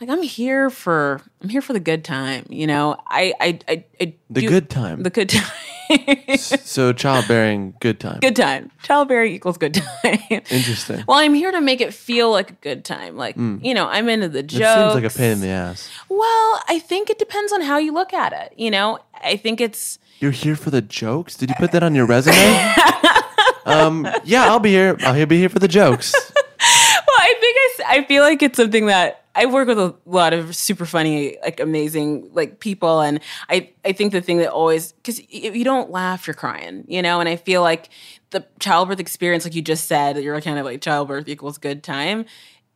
[0.01, 2.97] like I'm here for I'm here for the good time, you know.
[3.07, 5.03] I I I, I The do- good time.
[5.03, 5.51] the good time.
[6.37, 8.20] so childbearing, good time.
[8.20, 8.70] good time.
[8.83, 10.18] Childbearing equals good time.
[10.31, 11.05] Interesting.
[11.07, 13.16] well, I'm here to make it feel like a good time.
[13.16, 14.92] Like, you know, I'm into the It jokes.
[14.92, 15.90] seems like a pain in the ass.
[16.09, 18.53] Well, I think it depends on how you look at it.
[18.57, 21.37] You know, I think it's You're here for the jokes?
[21.37, 22.35] Did you put that on your resume?
[23.66, 24.97] um, yeah, I'll be here.
[25.01, 26.14] I'll be here for the jokes.
[27.87, 31.59] I feel like it's something that I work with a lot of super funny, like
[31.59, 35.90] amazing, like people, and I I think the thing that always because if you don't
[35.90, 37.88] laugh, you're crying, you know, and I feel like
[38.31, 41.83] the childbirth experience, like you just said, that you're kind of like childbirth equals good
[41.83, 42.27] time.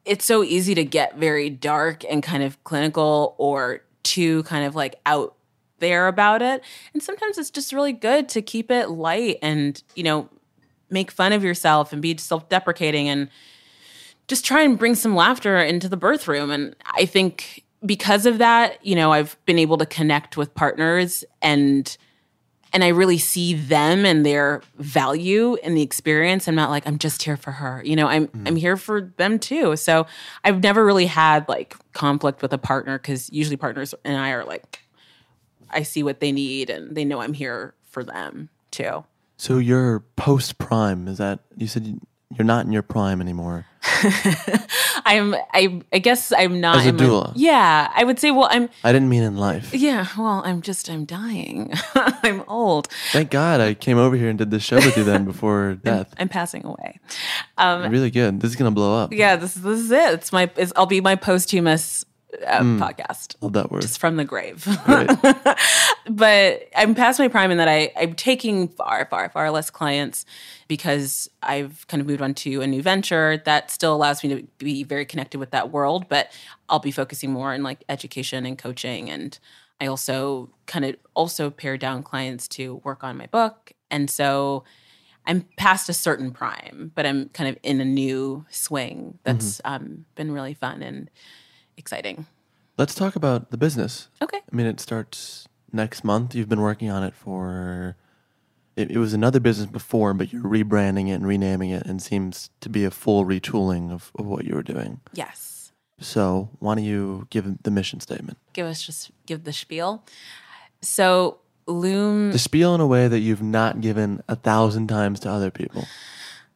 [0.05, 4.75] It's so easy to get very dark and kind of clinical or too kind of
[4.75, 5.37] like out
[5.79, 10.03] there about it, and sometimes it's just really good to keep it light and you
[10.03, 10.29] know
[10.91, 13.29] make fun of yourself and be self-deprecating and
[14.29, 16.51] just try and bring some laughter into the birth room.
[16.51, 21.25] And I think because of that, you know, I've been able to connect with partners
[21.43, 21.97] and
[22.71, 26.47] and I really see them and their value in the experience.
[26.47, 27.83] I'm not like I'm just here for her.
[27.83, 28.47] You know, I'm mm-hmm.
[28.47, 29.75] I'm here for them too.
[29.77, 30.07] So
[30.45, 34.45] I've never really had like conflict with a partner because usually partners and I are
[34.45, 34.81] like,
[35.71, 39.05] I see what they need and they know I'm here for them too.
[39.39, 41.09] So you're post prime.
[41.09, 42.01] Is that you said you-
[42.37, 43.67] you're not in your prime anymore?
[45.07, 47.33] I'm I I guess I'm not As a in my- doula.
[47.37, 49.73] yeah, I would say well I'm I didn't mean in life.
[49.75, 51.73] Yeah, well, I'm just I'm dying.
[51.95, 52.89] I'm old.
[53.13, 56.13] Thank God I came over here and did this show with you then before death.
[56.19, 56.99] I'm passing away.
[57.57, 58.41] Um, really good.
[58.41, 59.13] This is gonna blow up.
[59.13, 60.13] Yeah, this this is it.
[60.15, 62.05] It's my it's, I'll be my posthumous
[62.47, 63.37] uh, podcast.
[63.41, 63.85] Love that word.
[63.85, 64.67] It's from the grave.
[64.85, 65.11] Great.
[66.11, 70.27] but I'm past my prime in that I, I'm taking far, far, far less clients
[70.69, 74.47] because I've kind of moved on to a new venture that still allows me to
[74.59, 76.31] be very connected with that world, but
[76.69, 79.11] I'll be focusing more on like education and coaching.
[79.11, 79.39] And
[79.81, 83.73] I also kind of also pare down clients to work on my book.
[83.91, 84.65] And so
[85.27, 90.05] I'm past a certain prime, but I'm kind of in a new swing that's um,
[90.15, 91.11] been really fun and
[91.79, 92.27] exciting.
[92.77, 94.09] Let's talk about the business.
[94.21, 94.37] Okay.
[94.39, 96.35] I mean, it starts next month.
[96.35, 97.97] You've been working on it for.
[98.77, 102.51] It, it was another business before, but you're rebranding it and renaming it, and seems
[102.61, 105.01] to be a full retooling of, of what you were doing.
[105.13, 105.73] Yes.
[105.99, 108.39] So, why don't you give the mission statement?
[108.53, 110.05] give us just give the spiel.
[110.81, 115.31] So Loom The spiel in a way that you've not given a thousand times to
[115.31, 115.85] other people.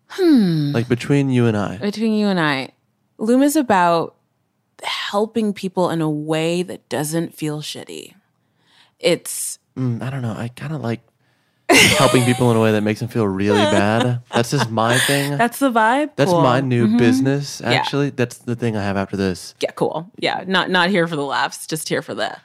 [0.09, 0.73] Hmm.
[0.73, 1.79] Like between you and I.
[1.79, 2.71] between you and I,
[3.19, 4.15] Loom is about
[4.83, 8.14] helping people in a way that doesn't feel shitty.
[8.99, 10.35] It's Mm, I don't know.
[10.37, 11.01] I kind of like
[11.70, 14.20] helping people in a way that makes them feel really bad.
[14.35, 15.39] That's just my thing.
[15.39, 16.11] that's the vibe.
[16.16, 16.43] That's Cool.
[16.43, 18.11] my new business, actually.
[18.11, 19.55] That's the thing I have after this.
[19.61, 20.11] Yeah, cool.
[20.18, 22.37] Yeah, not not here for the laughs, just here for the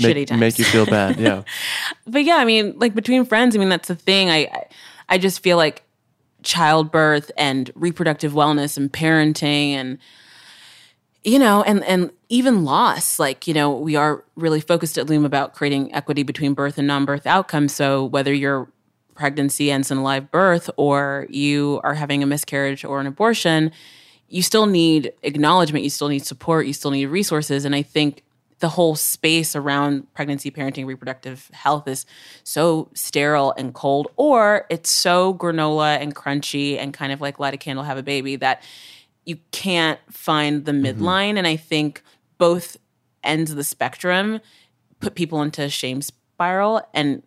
[0.00, 0.40] Make, shitty times.
[0.40, 1.18] make you feel bad.
[1.18, 1.42] Yeah.
[2.06, 4.30] but yeah, I mean, like between friends, I mean, that's the thing.
[4.30, 4.66] I,
[5.08, 5.82] I just feel like
[6.44, 9.98] childbirth and reproductive wellness and parenting and
[11.24, 13.18] you know, and and even loss.
[13.18, 16.86] Like you know, we are really focused at Loom about creating equity between birth and
[16.86, 17.74] non-birth outcomes.
[17.74, 18.68] So whether your
[19.14, 23.72] pregnancy ends in a live birth or you are having a miscarriage or an abortion,
[24.28, 25.82] you still need acknowledgement.
[25.82, 26.66] You still need support.
[26.66, 27.64] You still need resources.
[27.64, 28.22] And I think
[28.60, 32.06] the whole space around pregnancy, parenting, reproductive health is
[32.44, 37.54] so sterile and cold, or it's so granola and crunchy and kind of like light
[37.54, 38.62] a candle, have a baby that
[39.28, 41.02] you can't find the mm-hmm.
[41.02, 41.36] midline.
[41.36, 42.02] And I think
[42.38, 42.78] both
[43.22, 44.40] ends of the spectrum
[45.00, 47.22] put people into a shame spiral and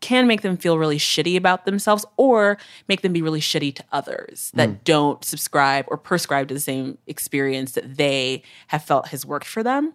[0.00, 2.56] can make them feel really shitty about themselves or
[2.88, 4.84] make them be really shitty to others that mm.
[4.84, 9.62] don't subscribe or prescribe to the same experience that they have felt has worked for
[9.62, 9.92] them.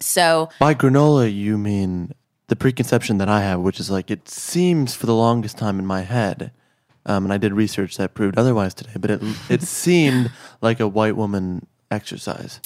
[0.00, 2.12] So, By granola, you mean
[2.48, 5.86] the preconception that I have, which is like it seems for the longest time in
[5.86, 6.52] my head,
[7.06, 10.30] um, and I did research that proved otherwise today, but it it seemed
[10.60, 12.60] like a white woman exercise.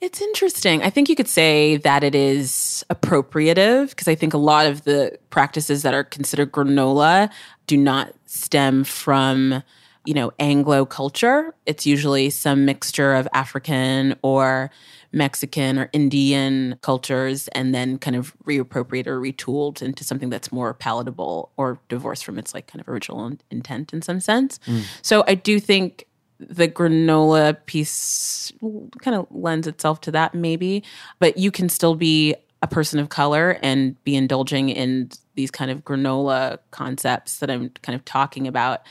[0.00, 0.82] It's interesting.
[0.82, 4.84] I think you could say that it is appropriative because I think a lot of
[4.84, 7.30] the practices that are considered granola
[7.66, 9.62] do not stem from,
[10.04, 11.52] you know, Anglo culture.
[11.66, 14.70] It's usually some mixture of African or
[15.12, 20.74] Mexican or Indian cultures and then kind of reappropriated or retooled into something that's more
[20.74, 24.58] palatable or divorced from its like kind of original in- intent in some sense.
[24.66, 24.84] Mm.
[25.02, 26.06] So I do think
[26.38, 28.52] the granola piece
[29.00, 30.84] kind of lends itself to that maybe
[31.18, 35.68] but you can still be a person of color and be indulging in these kind
[35.68, 38.82] of granola concepts that i'm kind of talking about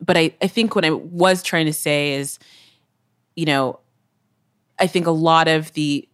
[0.00, 2.38] but i, I think what i was trying to say is
[3.36, 3.80] you know
[4.84, 6.06] i think a lot of the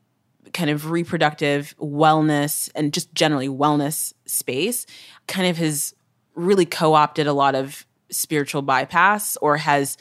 [0.52, 4.86] kind of reproductive wellness and just generally wellness space
[5.26, 5.94] kind of has
[6.34, 9.96] really co-opted a lot of spiritual bypass or has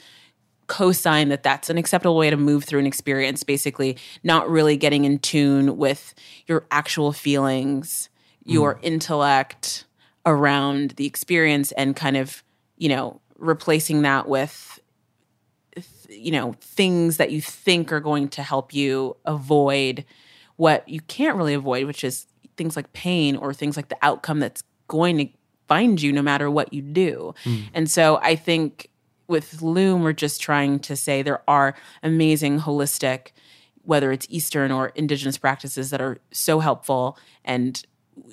[0.66, 5.04] co-sign that that's an acceptable way to move through an experience basically not really getting
[5.04, 6.14] in tune with
[6.46, 8.08] your actual feelings
[8.44, 8.52] hmm.
[8.52, 9.84] your intellect
[10.26, 12.44] around the experience and kind of
[12.76, 14.84] you know replacing that with th-
[16.10, 20.04] you know things that you think are going to help you avoid
[20.56, 24.40] what you can't really avoid which is things like pain or things like the outcome
[24.40, 25.28] that's going to
[25.66, 27.32] find you no matter what you do.
[27.44, 27.62] Mm.
[27.72, 28.90] And so i think
[29.30, 33.28] with Loom, we're just trying to say there are amazing holistic,
[33.84, 37.86] whether it's Eastern or indigenous practices that are so helpful and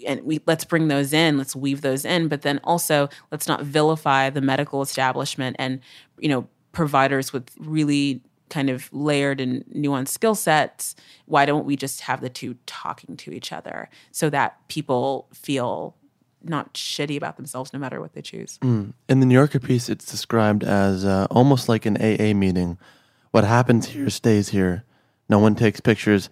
[0.06, 3.64] and we let's bring those in, let's weave those in, but then also let's not
[3.64, 5.80] vilify the medical establishment and
[6.18, 6.48] you know
[6.78, 10.96] providers with really kind of layered and nuanced skill sets.
[11.26, 15.96] Why don't we just have the two talking to each other so that people feel
[16.44, 18.60] not shitty about themselves no matter what they choose.
[18.62, 22.78] In the New Yorker piece, it's described as uh, almost like an AA meeting.
[23.32, 24.84] What happens here stays here.
[25.28, 26.30] No one takes pictures.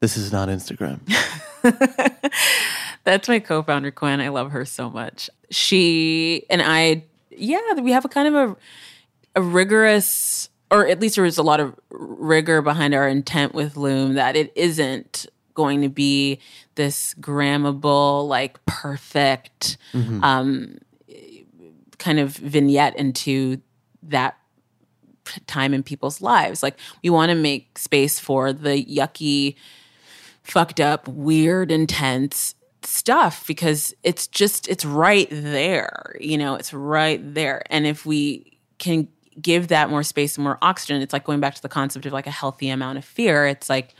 [0.00, 1.00] This is not Instagram.
[3.04, 4.20] That's my co-founder Quinn.
[4.20, 5.30] I love her so much.
[5.50, 8.56] She and I, yeah, we have a kind of a
[9.36, 13.76] a rigorous, or at least there was a lot of rigor behind our intent with
[13.76, 16.40] Loom that it isn't going to be
[16.74, 19.76] this grammable, like perfect,
[20.24, 20.78] um,
[21.98, 23.60] kind of vignette into
[24.02, 24.36] that
[25.46, 26.62] time in people's lives.
[26.62, 29.56] Like we want to make space for the yucky,
[30.42, 36.16] fucked up, weird, intense stuff because it's just it's right there.
[36.20, 37.62] You know, it's right there.
[37.70, 39.08] And if we can
[39.40, 42.12] give that more space and more oxygen, it's like going back to the concept of
[42.12, 43.46] like a healthy amount of fear.
[43.46, 43.94] It's like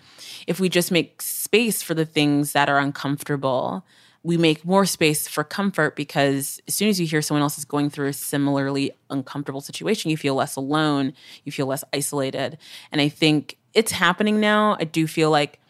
[0.47, 3.85] if we just make space for the things that are uncomfortable,
[4.23, 7.65] we make more space for comfort because as soon as you hear someone else is
[7.65, 11.13] going through a similarly uncomfortable situation, you feel less alone,
[11.45, 12.59] you feel less isolated.
[12.91, 14.77] And I think it's happening now.
[14.81, 15.61] I do feel like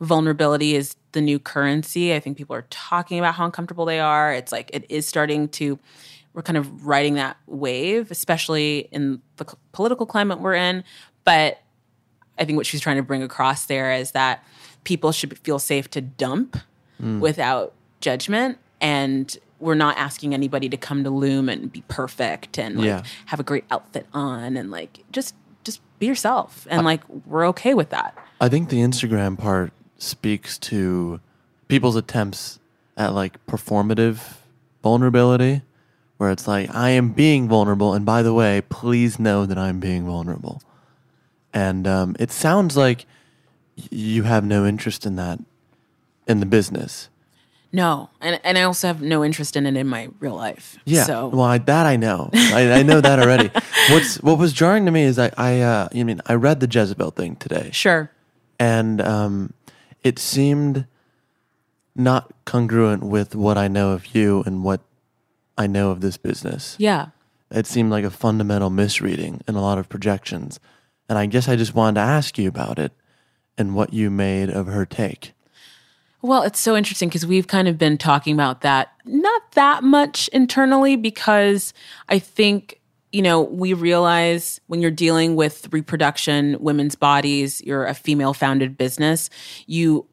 [0.00, 2.14] vulnerability is the new currency.
[2.14, 4.32] I think people are talking about how uncomfortable they are.
[4.32, 5.78] It's like it is starting to
[6.36, 10.84] we're kind of riding that wave, especially in the c- political climate we're in.
[11.24, 11.62] But
[12.38, 14.44] I think what she's trying to bring across there is that
[14.84, 16.58] people should feel safe to dump
[17.02, 17.20] mm.
[17.20, 17.72] without
[18.02, 18.58] judgment.
[18.82, 23.02] And we're not asking anybody to come to Loom and be perfect and like Yeah.
[23.24, 25.34] have a great outfit on and like just
[25.64, 26.66] just be yourself.
[26.68, 28.14] And like we're okay with that.
[28.42, 31.18] I think the Instagram part speaks to
[31.68, 32.58] people's attempts
[32.94, 34.36] at like performative
[34.82, 35.62] vulnerability,
[36.16, 37.94] where it's like, I am being vulnerable.
[37.94, 40.62] And by the way, please know that I'm being vulnerable.
[41.52, 43.06] And um, it sounds like
[43.90, 45.38] you have no interest in that
[46.26, 47.08] in the business.
[47.72, 48.08] No.
[48.20, 50.78] And and I also have no interest in it in my real life.
[50.84, 51.04] Yeah.
[51.04, 52.30] So well, I, that I know.
[52.32, 53.50] I, I know that already.
[53.90, 56.68] What's what was jarring to me is I I uh, you mean I read the
[56.70, 57.70] Jezebel thing today.
[57.72, 58.10] sure.
[58.58, 59.52] and um,
[60.02, 60.86] it seemed
[61.94, 64.80] not congruent with what I know of you and what
[65.58, 66.76] I know of this business.
[66.78, 67.08] Yeah.
[67.50, 70.58] It seemed like a fundamental misreading and a lot of projections.
[71.08, 72.92] And I guess I just wanted to ask you about it
[73.56, 75.32] and what you made of her take.
[76.22, 80.28] Well, it's so interesting because we've kind of been talking about that, not that much
[80.28, 81.72] internally, because
[82.08, 82.80] I think,
[83.12, 88.76] you know, we realize when you're dealing with reproduction, women's bodies, you're a female founded
[88.76, 89.30] business,
[89.66, 90.06] you,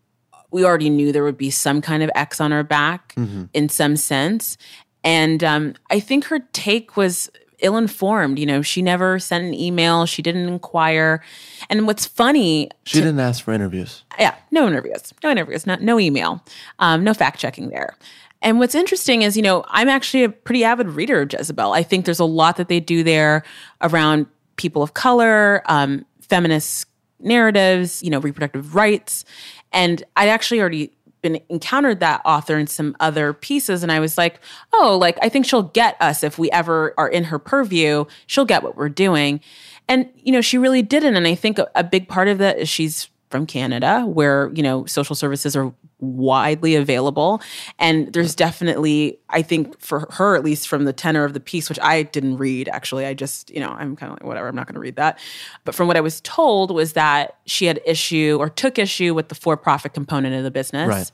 [0.51, 3.45] we already knew there would be some kind of X on our back mm-hmm.
[3.53, 4.57] in some sense.
[5.03, 7.29] And um, I think her take was
[7.59, 8.39] ill informed.
[8.39, 11.23] You know, she never sent an email, she didn't inquire.
[11.69, 14.03] And what's funny, She didn't ask for interviews.
[14.19, 16.43] yeah, no interviews, no interviews, not no email,
[16.79, 17.95] um, no fact checking there.
[18.41, 21.71] And what's interesting is, you know, I'm actually a pretty avid reader of Jezebel.
[21.71, 23.43] I think there's a lot that they do there
[23.81, 24.25] around
[24.57, 26.87] people of color, um, feminist
[27.21, 29.23] narratives, you know, reproductive rights.
[29.71, 30.91] And I'd actually already
[31.23, 34.39] been encountered that author in some other pieces and I was like,
[34.73, 38.05] "Oh, like I think she'll get us if we ever are in her purview.
[38.27, 39.41] She'll get what we're doing."
[39.87, 42.59] And you know, she really didn't and I think a, a big part of that
[42.59, 47.41] is she's from Canada where, you know, social services are widely available
[47.79, 51.67] and there's definitely I think for her at least from the tenor of the piece
[51.67, 54.55] which I didn't read actually I just you know I'm kind of like whatever I'm
[54.55, 55.17] not going to read that
[55.63, 59.29] but from what I was told was that she had issue or took issue with
[59.29, 61.11] the for-profit component of the business Right.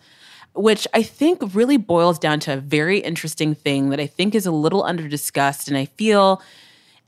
[0.55, 4.45] which I think really boils down to a very interesting thing that I think is
[4.45, 6.41] a little under discussed and I feel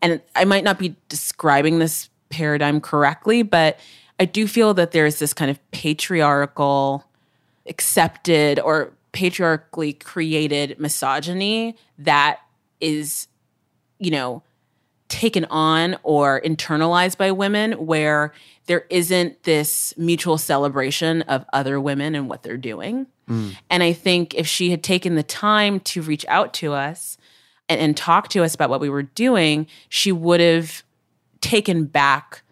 [0.01, 3.80] and I might not be describing this paradigm correctly, but
[4.20, 7.05] I do feel that there's this kind of patriarchal,
[7.66, 12.39] accepted, or patriarchally created misogyny that
[12.80, 13.28] is,
[13.99, 14.43] you know,
[15.09, 18.34] taken on or internalized by women where
[18.68, 23.05] there isn't this mutual celebration of other women and what they're doing.
[23.28, 23.49] Hmm.
[23.70, 27.18] And I think if she had taken the time to reach out to us
[27.68, 30.84] and, and talk to us about what we were doing, she would have
[31.41, 32.43] taken back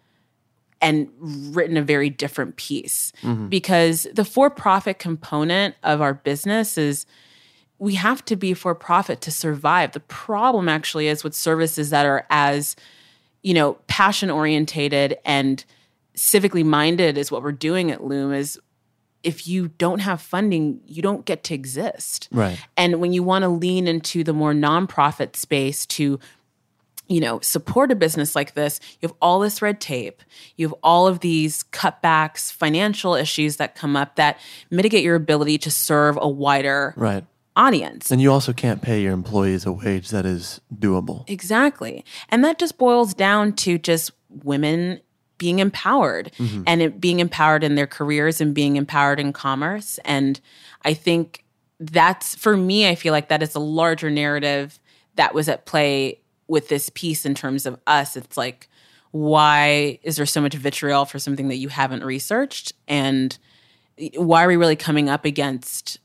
[0.80, 3.48] and written a very different piece mm-hmm.
[3.48, 7.06] because the for profit component of our business is
[7.78, 9.92] we have to be for profit to survive.
[9.92, 12.76] The problem actually is with services that are as,
[13.42, 15.64] you know, passion orientated and
[16.14, 18.60] civically minded is what we're doing at Loom is
[19.22, 22.28] if you don't have funding, you don't get to exist.
[22.32, 22.58] Right.
[22.76, 26.18] And when you want to lean into the more nonprofit space to
[27.10, 30.22] you know, support a business like this, you have all this red tape.
[30.56, 34.38] You have all of these cutbacks, financial issues that come up that
[34.70, 37.24] mitigate your ability to serve a wider Right.
[37.56, 38.12] audience.
[38.12, 41.28] And you also can't pay your employees a wage that is doable.
[41.28, 42.04] Exactly.
[42.28, 45.00] And that just boils down to just women
[45.36, 46.62] being empowered mm-hmm.
[46.64, 49.98] and it being empowered in their careers and being empowered in commerce.
[50.04, 50.38] And
[50.84, 51.44] I think
[51.80, 54.78] that's, for me, I feel like that is a larger narrative
[55.16, 58.16] that was at play with this piece in terms of us.
[58.16, 58.68] It's like,
[59.12, 62.72] why is there so much vitriol for something that you haven't researched?
[62.88, 63.38] And
[64.16, 65.98] why are we really coming up against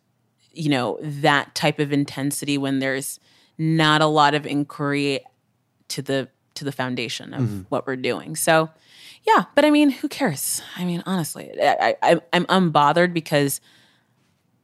[0.54, 3.20] you know that type of intensity when there's
[3.58, 5.20] not a lot of inquiry
[5.90, 7.62] to the to the foundation of mm-hmm.
[7.70, 8.70] what we're doing so
[9.28, 13.60] yeah but i mean who cares i mean honestly I, I i'm unbothered because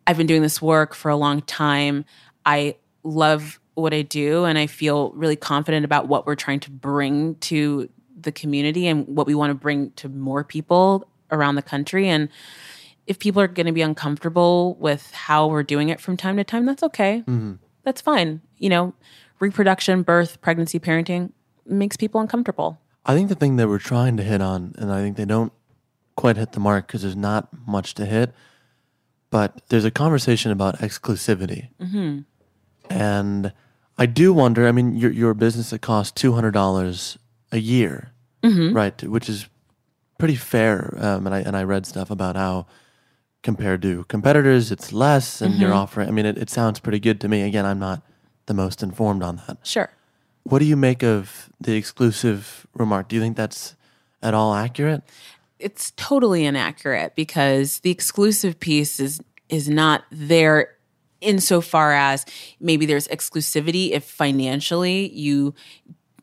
[0.08, 2.06] i've been doing this work for a long time
[2.46, 6.72] i love what i do and i feel really confident about what we're trying to
[6.72, 11.62] bring to the community and what we want to bring to more people around the
[11.62, 12.30] country and
[13.08, 16.44] if people are going to be uncomfortable with how we're doing it from time to
[16.44, 17.24] time, that's okay.
[17.28, 17.54] Mm-hmm.
[17.84, 18.42] That's fine.
[18.58, 18.94] You know,
[19.40, 21.32] reproduction, birth, pregnancy, parenting
[21.66, 22.80] makes people uncomfortable.
[23.06, 25.52] I think the thing that we're trying to hit on, and I think they don't
[26.16, 28.34] quite hit the mark because there's not much to hit,
[29.32, 31.70] but there's a conversation about exclusivity.
[31.82, 32.20] Mm-hmm.
[32.94, 33.54] And
[34.02, 37.18] I do wonder I mean, you're, you're a business that costs $200
[37.52, 38.12] a year,
[38.74, 39.04] right?
[39.04, 39.48] Which is
[40.18, 40.98] pretty fair.
[40.98, 42.66] Um, and, I, and I read stuff about how
[43.44, 47.22] compared to competitors, it's less, and you're offering, I mean, it, it sounds pretty good
[47.22, 47.44] to me.
[47.44, 48.02] Again, I'm not
[48.48, 49.60] the most informed on that.
[49.62, 49.92] Sure.
[50.44, 53.08] What do you make of the exclusive remark?
[53.08, 53.76] Do you think that's
[54.24, 55.04] at all accurate?
[55.60, 60.70] It's totally inaccurate because the exclusive piece is is not there
[61.22, 62.26] insofar as
[62.60, 65.54] maybe there's exclusivity if financially you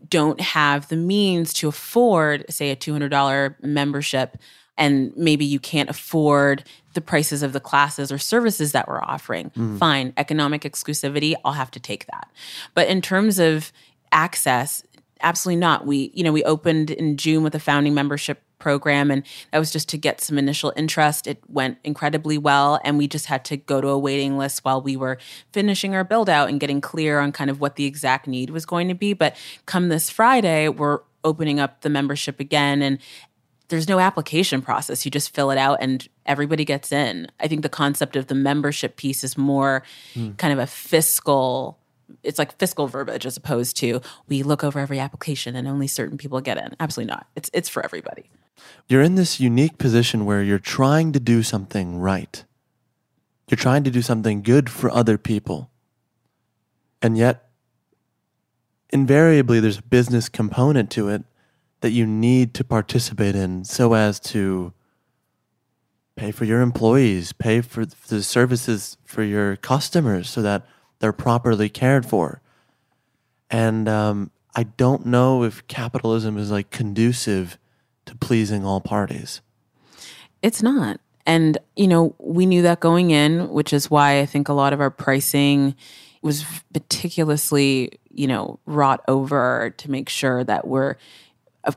[0.08, 4.36] don't have the means to afford, say, a $200 membership,
[4.76, 9.50] and maybe you can't afford the prices of the classes or services that we're offering.
[9.50, 9.76] Mm-hmm.
[9.78, 12.28] Fine, economic exclusivity, I'll have to take that.
[12.74, 13.72] But in terms of
[14.12, 14.82] access,
[15.20, 15.86] absolutely not.
[15.86, 19.70] We, you know, we opened in June with a founding membership program and that was
[19.70, 21.26] just to get some initial interest.
[21.26, 24.80] It went incredibly well and we just had to go to a waiting list while
[24.80, 25.18] we were
[25.52, 28.66] finishing our build out and getting clear on kind of what the exact need was
[28.66, 29.12] going to be.
[29.12, 29.36] But
[29.66, 32.98] come this Friday, we're opening up the membership again and
[33.68, 35.04] there's no application process.
[35.04, 37.28] You just fill it out and everybody gets in.
[37.38, 39.82] I think the concept of the membership piece is more
[40.14, 40.32] hmm.
[40.32, 41.78] kind of a fiscal
[42.22, 46.16] it's like fiscal verbiage as opposed to we look over every application and only certain
[46.16, 46.74] people get in.
[46.80, 47.26] Absolutely not.
[47.36, 48.30] It's it's for everybody.
[48.88, 52.44] You're in this unique position where you're trying to do something right.
[53.48, 55.70] You're trying to do something good for other people.
[57.00, 57.48] And yet,
[58.90, 61.24] invariably, there's a business component to it
[61.80, 64.72] that you need to participate in so as to
[66.16, 70.66] pay for your employees, pay for the services for your customers so that
[70.98, 72.42] they're properly cared for.
[73.50, 77.58] And um, I don't know if capitalism is like conducive
[78.08, 79.40] to pleasing all parties.
[80.42, 81.00] It's not.
[81.26, 84.72] And, you know, we knew that going in, which is why I think a lot
[84.72, 85.74] of our pricing
[86.22, 90.96] was meticulously, you know, wrought over to make sure that we're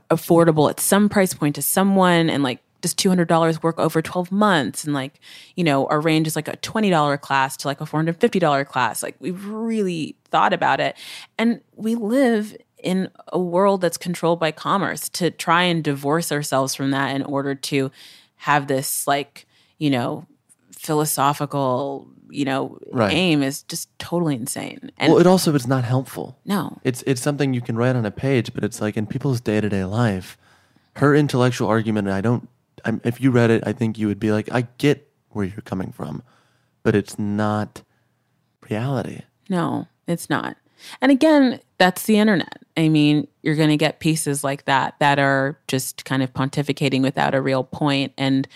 [0.09, 4.83] affordable at some price point to someone and like does $200 work over 12 months
[4.83, 5.19] and like
[5.55, 9.15] you know our range is like a $20 class to like a $450 class like
[9.19, 10.95] we've really thought about it
[11.37, 16.75] and we live in a world that's controlled by commerce to try and divorce ourselves
[16.75, 17.91] from that in order to
[18.37, 19.45] have this like
[19.77, 20.25] you know
[20.71, 23.13] philosophical you know Right.
[23.13, 26.37] aim is just totally insane and well, it also is not helpful.
[26.45, 29.41] no It's it's something you can write on a page, but it's like in people's
[29.41, 30.37] day to day life.
[30.97, 32.49] Her intellectual argument, and I don't.
[32.83, 35.61] I'm, if you read it, I think you would be like, I get where you're
[35.61, 36.21] coming from,
[36.83, 37.81] but it's not
[38.69, 39.21] reality.
[39.47, 40.57] No, it's not.
[40.99, 42.61] And again, that's the internet.
[42.77, 47.01] I mean, you're going to get pieces like that that are just kind of pontificating
[47.01, 48.47] without a real point and,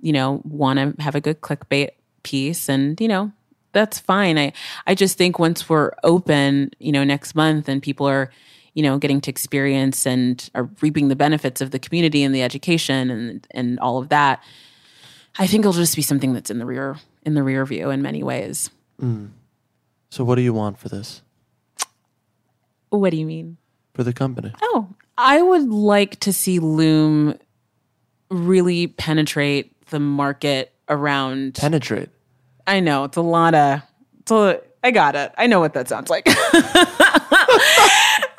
[0.00, 1.90] you know, want to have a good clickbait
[2.22, 2.70] piece.
[2.70, 3.32] And, you know,
[3.72, 4.38] that's fine.
[4.38, 4.54] I,
[4.86, 8.30] I just think once we're open, you know, next month and people are,
[8.72, 12.42] you know, getting to experience and are reaping the benefits of the community and the
[12.42, 14.42] education and, and all of that,
[15.38, 18.00] I think it'll just be something that's in the rear, in the rear view in
[18.00, 18.70] many ways.
[19.02, 19.32] Mm.
[20.08, 21.20] So, what do you want for this
[22.90, 23.56] What do you mean?
[24.00, 24.52] for the company?
[24.62, 24.88] Oh,
[25.18, 27.38] I would like to see Loom
[28.30, 31.54] really penetrate the market around.
[31.54, 32.08] Penetrate.
[32.66, 33.82] I know it's a lot of.
[34.20, 35.32] It's a, I got it.
[35.36, 36.26] I know what that sounds like.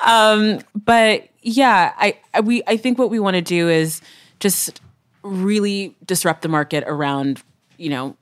[0.00, 4.00] um, but yeah, I, I we I think what we want to do is
[4.40, 4.80] just
[5.22, 7.40] really disrupt the market around
[7.76, 8.16] you know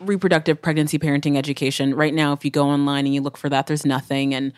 [0.00, 1.94] reproductive pregnancy parenting education.
[1.94, 4.34] Right now, if you go online and you look for that, there's nothing.
[4.34, 4.52] And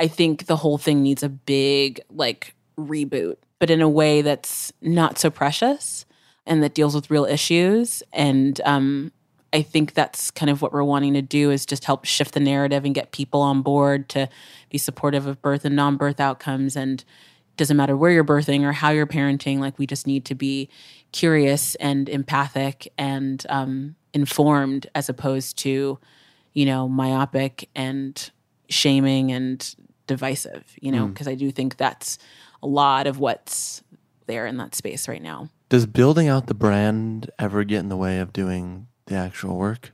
[0.00, 4.72] I think the whole thing needs a big like reboot, but in a way that's
[4.80, 6.06] not so precious
[6.46, 8.02] and that deals with real issues.
[8.10, 9.12] And um,
[9.52, 12.40] I think that's kind of what we're wanting to do is just help shift the
[12.40, 14.26] narrative and get people on board to
[14.70, 17.04] be supportive of birth and non-birth outcomes and
[17.58, 20.70] doesn't matter where you're birthing or how you're parenting like we just need to be
[21.12, 25.98] curious and empathic and um, informed as opposed to
[26.54, 28.30] you know myopic and
[28.70, 29.74] shaming and
[30.14, 32.18] divisive you know because i do think that's
[32.62, 33.82] a lot of what's
[34.26, 37.96] there in that space right now Does building out the brand ever get in the
[37.96, 39.92] way of doing the actual work?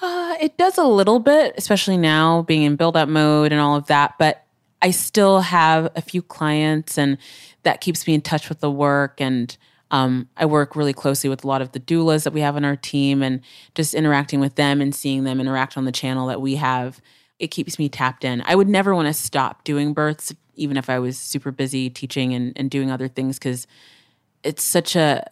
[0.00, 3.76] Uh, it does a little bit, especially now being in build up mode and all
[3.76, 4.14] of that.
[4.16, 4.44] But
[4.80, 7.18] I still have a few clients, and
[7.64, 9.20] that keeps me in touch with the work.
[9.20, 9.56] And
[9.90, 12.64] um, I work really closely with a lot of the doulas that we have on
[12.64, 13.40] our team, and
[13.74, 17.00] just interacting with them and seeing them interact on the channel that we have.
[17.42, 18.42] It keeps me tapped in.
[18.46, 22.32] I would never want to stop doing births, even if I was super busy teaching
[22.32, 23.66] and, and doing other things, because
[24.42, 25.24] it's such a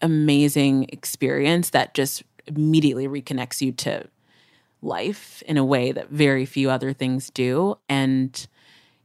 [0.00, 4.06] amazing experience that just immediately reconnects you to
[4.80, 7.76] life in a way that very few other things do.
[7.88, 8.46] And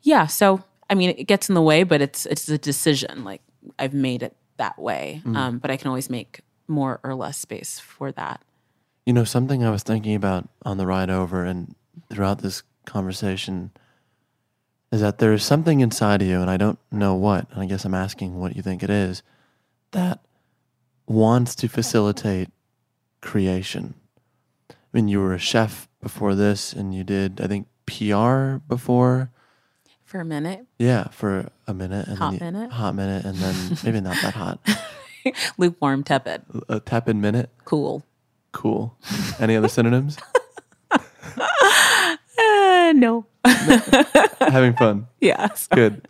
[0.03, 3.41] yeah so i mean it gets in the way but it's it's a decision like
[3.79, 5.21] i've made it that way.
[5.25, 8.41] Um, but i can always make more or less space for that.
[9.05, 11.75] You know, something I was thinking about on the ride over and
[12.09, 13.71] throughout this conversation
[14.91, 17.65] is that there is something inside of you, and I don't know what, and I
[17.65, 19.23] guess I'm asking what you think it is,
[19.91, 20.19] that
[21.07, 22.49] wants to facilitate
[23.21, 23.95] creation.
[24.69, 29.31] I mean, you were a chef before this, and you did, I think, PR before.
[30.05, 32.07] for a minute Yeah, for a minute.
[32.07, 32.71] And Hot then you- minute?
[32.73, 34.59] Hot minute, and then maybe not that hot.
[35.57, 37.49] lukewarm tepid A tepid minute.
[37.65, 38.03] cool
[38.51, 38.95] Cool.
[39.39, 40.17] Any other synonyms?
[42.37, 43.25] uh, no
[44.39, 45.07] Having fun.
[45.21, 46.07] yeah so- Good.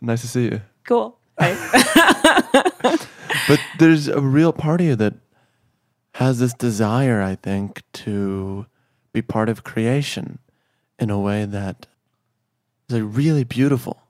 [0.00, 0.60] Nice to see you.
[0.84, 1.56] cool Right.
[3.48, 5.14] But there's a real part of you that
[6.14, 8.66] has this desire, I think, to
[9.12, 10.38] be part of creation
[10.98, 11.86] in a way that
[12.88, 14.00] is like really beautiful.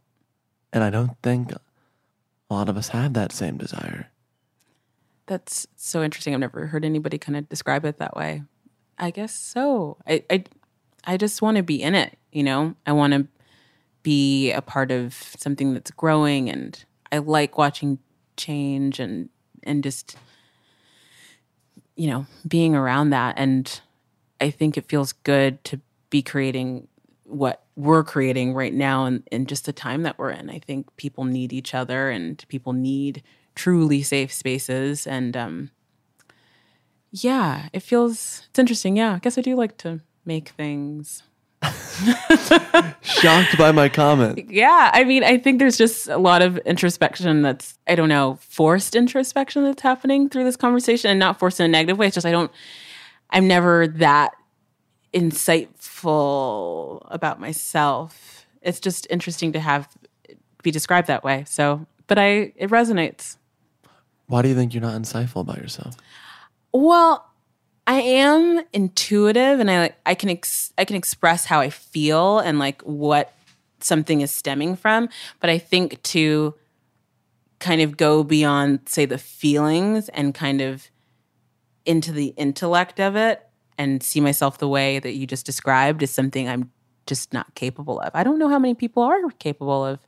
[0.72, 1.60] And I don't think a
[2.54, 4.10] lot of us have that same desire.
[5.26, 6.34] That's so interesting.
[6.34, 8.42] I've never heard anybody kind of describe it that way.
[8.98, 9.96] I guess so.
[10.06, 10.44] I I,
[11.06, 12.74] I just want to be in it, you know?
[12.86, 13.26] I want to
[14.02, 17.98] be a part of something that's growing and I like watching
[18.36, 19.28] change and
[19.62, 20.16] and just
[21.96, 23.80] you know, being around that and
[24.40, 25.80] I think it feels good to
[26.10, 26.88] be creating
[27.24, 30.50] what we're creating right now and in, in just the time that we're in.
[30.50, 33.22] I think people need each other and people need
[33.54, 35.70] truly safe spaces and um
[37.10, 38.96] yeah, it feels it's interesting.
[38.96, 41.22] Yeah, I guess I do like to make things.
[43.02, 44.50] Shocked by my comment.
[44.50, 48.38] Yeah, I mean, I think there's just a lot of introspection that's I don't know,
[48.40, 52.06] forced introspection that's happening through this conversation and not forced in a negative way.
[52.06, 52.50] It's just I don't
[53.30, 54.32] I'm never that
[55.12, 58.46] insightful about myself.
[58.62, 59.88] It's just interesting to have
[60.62, 61.44] be described that way.
[61.46, 63.36] So, but I it resonates.
[64.26, 65.96] Why do you think you're not insightful about yourself?
[66.72, 67.30] Well,
[67.86, 72.38] I am intuitive and I like I can ex- I can express how I feel
[72.38, 73.34] and like what
[73.80, 75.08] something is stemming from,
[75.40, 76.54] but I think to
[77.58, 80.90] kind of go beyond say the feelings and kind of
[81.84, 86.10] into the intellect of it and see myself the way that you just described is
[86.10, 86.70] something I'm
[87.06, 88.10] just not capable of.
[88.14, 90.00] I don't know how many people are capable of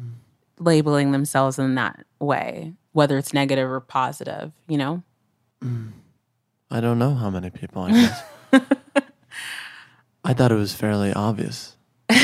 [0.00, 0.12] mm.
[0.60, 5.02] labeling themselves in that way, whether it's negative or positive, you know?
[5.64, 5.92] Mm.
[6.72, 8.22] I don't know how many people, I guess.
[10.24, 11.76] I thought it was fairly obvious.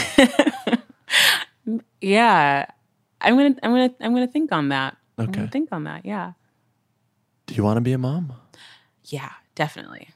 [2.00, 2.64] Yeah.
[3.20, 4.96] I'm gonna I'm gonna I'm gonna think on that.
[5.18, 5.32] I'm Okay.
[5.40, 6.32] gonna think on that, yeah.
[7.46, 8.32] Do you want to be a mom?
[9.04, 10.08] Yeah, definitely.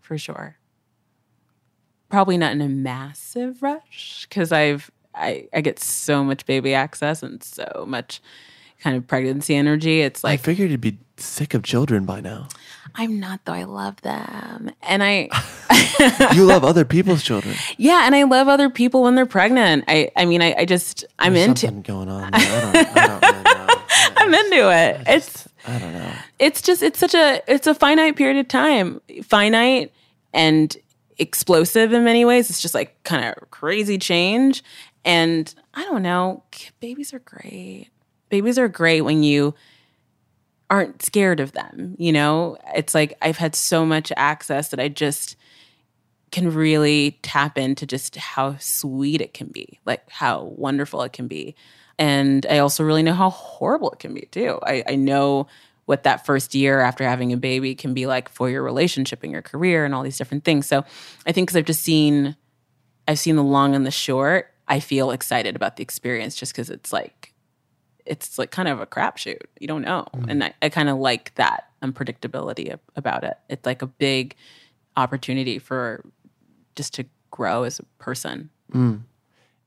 [0.00, 0.56] For sure.
[2.08, 7.22] Probably not in a massive rush because I've I, I get so much baby access
[7.22, 8.20] and so much
[8.80, 10.00] kind of pregnancy energy.
[10.00, 12.48] It's like I figured you'd be sick of children by now.
[12.94, 13.52] I'm not though.
[13.52, 14.70] I love them.
[14.82, 15.28] And I
[16.34, 17.54] You love other people's children.
[17.76, 19.84] yeah, and I love other people when they're pregnant.
[19.88, 22.30] I I mean I, I just I'm There's into something going on.
[22.30, 22.40] There.
[22.40, 23.74] I don't, I don't really know.
[24.16, 25.02] I'm into it.
[25.06, 26.12] It's I don't know.
[26.38, 29.92] it's just it's such a it's a finite period of time finite
[30.32, 30.76] and
[31.18, 34.64] explosive in many ways it's just like kind of crazy change
[35.04, 36.42] and i don't know
[36.80, 37.88] babies are great
[38.30, 39.54] babies are great when you
[40.70, 42.56] aren't scared of them you know?
[42.74, 45.36] It's like i've had so much access that i just
[46.30, 51.28] can really tap into just how sweet it can be like how wonderful it can
[51.28, 51.54] be.
[51.98, 54.58] And i also really know how horrible it can be too.
[54.62, 55.46] I, I know
[55.86, 59.30] what that first year after having a baby can be like for your relationship and
[59.30, 60.66] your career and all these different things.
[60.66, 60.84] So
[61.26, 62.36] i think because i've just seen
[63.06, 66.70] i've seen the long and the short i feel excited about the experience just because
[66.70, 67.33] it's like
[68.06, 69.40] it's like kind of a crapshoot.
[69.58, 70.06] You don't know.
[70.14, 70.30] Mm-hmm.
[70.30, 73.36] And i, I kind of like that unpredictability ab- about it.
[73.48, 74.36] It's like a big
[74.96, 76.04] opportunity for
[76.76, 78.50] just to grow as a person.
[78.72, 79.02] Mm.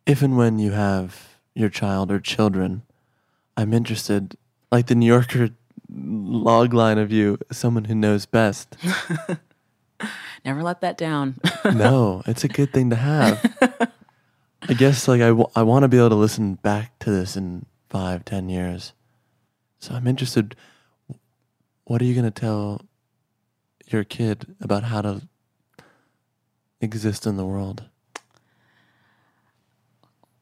[0.06, 2.84] If and when you have your child or children,
[3.58, 4.38] I'm interested,
[4.72, 5.50] like the New Yorker
[5.90, 8.76] log line of you, someone who knows best.
[10.46, 11.36] never let that down.
[11.74, 13.44] No, it's a good thing to have.
[14.70, 17.36] I guess like I, w- I want to be able to listen back to this
[17.36, 18.94] in five, ten years.
[19.80, 20.56] So I'm interested.
[21.86, 22.82] What are you going to tell
[23.88, 25.22] your kid about how to
[26.82, 27.84] exist in the world?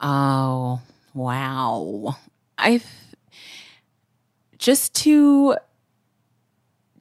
[0.01, 0.81] Oh,
[1.13, 2.17] wow.
[2.57, 2.83] I th-
[4.57, 5.55] just to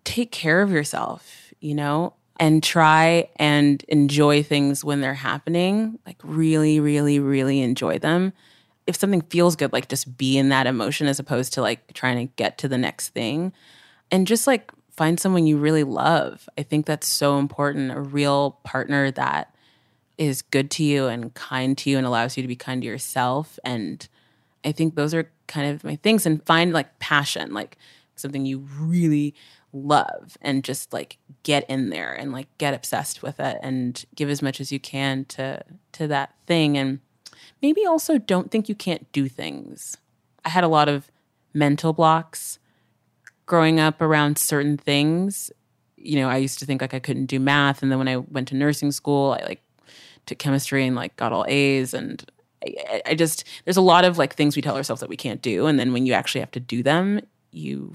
[0.04, 6.16] take care of yourself, you know, and try and enjoy things when they're happening, like
[6.22, 8.32] really really really enjoy them.
[8.86, 12.26] If something feels good, like just be in that emotion as opposed to like trying
[12.26, 13.52] to get to the next thing.
[14.10, 16.48] And just like find someone you really love.
[16.58, 19.54] I think that's so important, a real partner that
[20.18, 22.88] is good to you and kind to you and allows you to be kind to
[22.88, 24.08] yourself and
[24.64, 27.76] i think those are kind of my things and find like passion like
[28.16, 29.34] something you really
[29.72, 34.30] love and just like get in there and like get obsessed with it and give
[34.30, 35.60] as much as you can to
[35.90, 37.00] to that thing and
[37.64, 39.96] maybe also don't think you can't do things
[40.44, 41.10] i had a lot of
[41.54, 42.58] mental blocks
[43.46, 45.50] growing up around certain things
[45.96, 48.16] you know i used to think like i couldn't do math and then when i
[48.16, 49.62] went to nursing school i like
[50.26, 52.30] took chemistry and like got all A's and
[52.66, 55.40] I, I just there's a lot of like things we tell ourselves that we can't
[55.40, 57.94] do and then when you actually have to do them you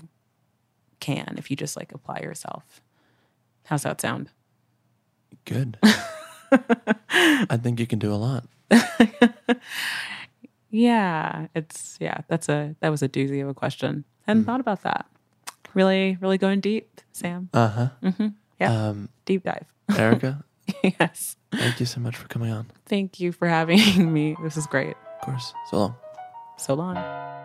[1.00, 2.82] can if you just like apply yourself.
[3.66, 4.30] How's that sound?
[5.46, 5.78] Good.
[6.52, 8.46] I think you can do a lot.
[10.72, 12.20] Yeah, it's yeah.
[12.28, 14.04] That's a that was a doozy of a question.
[14.28, 15.08] Hadn't thought about that.
[15.74, 17.50] Really, really going deep, Sam.
[17.54, 17.90] Uh huh.
[18.04, 18.28] Mm-hmm.
[18.60, 19.66] Yeah, Um, deep dive.
[19.98, 20.44] Erica,
[20.84, 21.36] yes.
[21.52, 22.68] thank you so much for coming on.
[22.86, 24.36] Thank you for having me.
[24.44, 24.96] This is great.
[25.20, 25.54] Of course.
[25.72, 25.96] So long.
[26.58, 27.39] So long.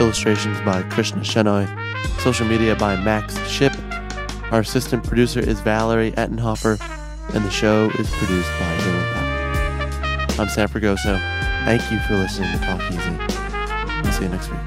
[0.00, 1.83] illustrations by Krishna Shenoy,
[2.20, 3.72] social media by Max Ship.
[4.50, 6.78] Our assistant producer is Valerie Ettenhofer,
[7.34, 10.38] and the show is produced by Dylan Peck.
[10.38, 11.18] I'm Sam Fragoso.
[11.64, 13.16] Thank you for listening to Talk Easy.
[13.20, 14.60] I'll see you next week.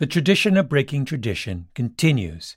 [0.00, 2.56] The tradition of breaking tradition continues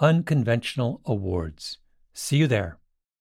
[0.00, 1.78] unconventional awards.
[2.12, 2.78] See you there.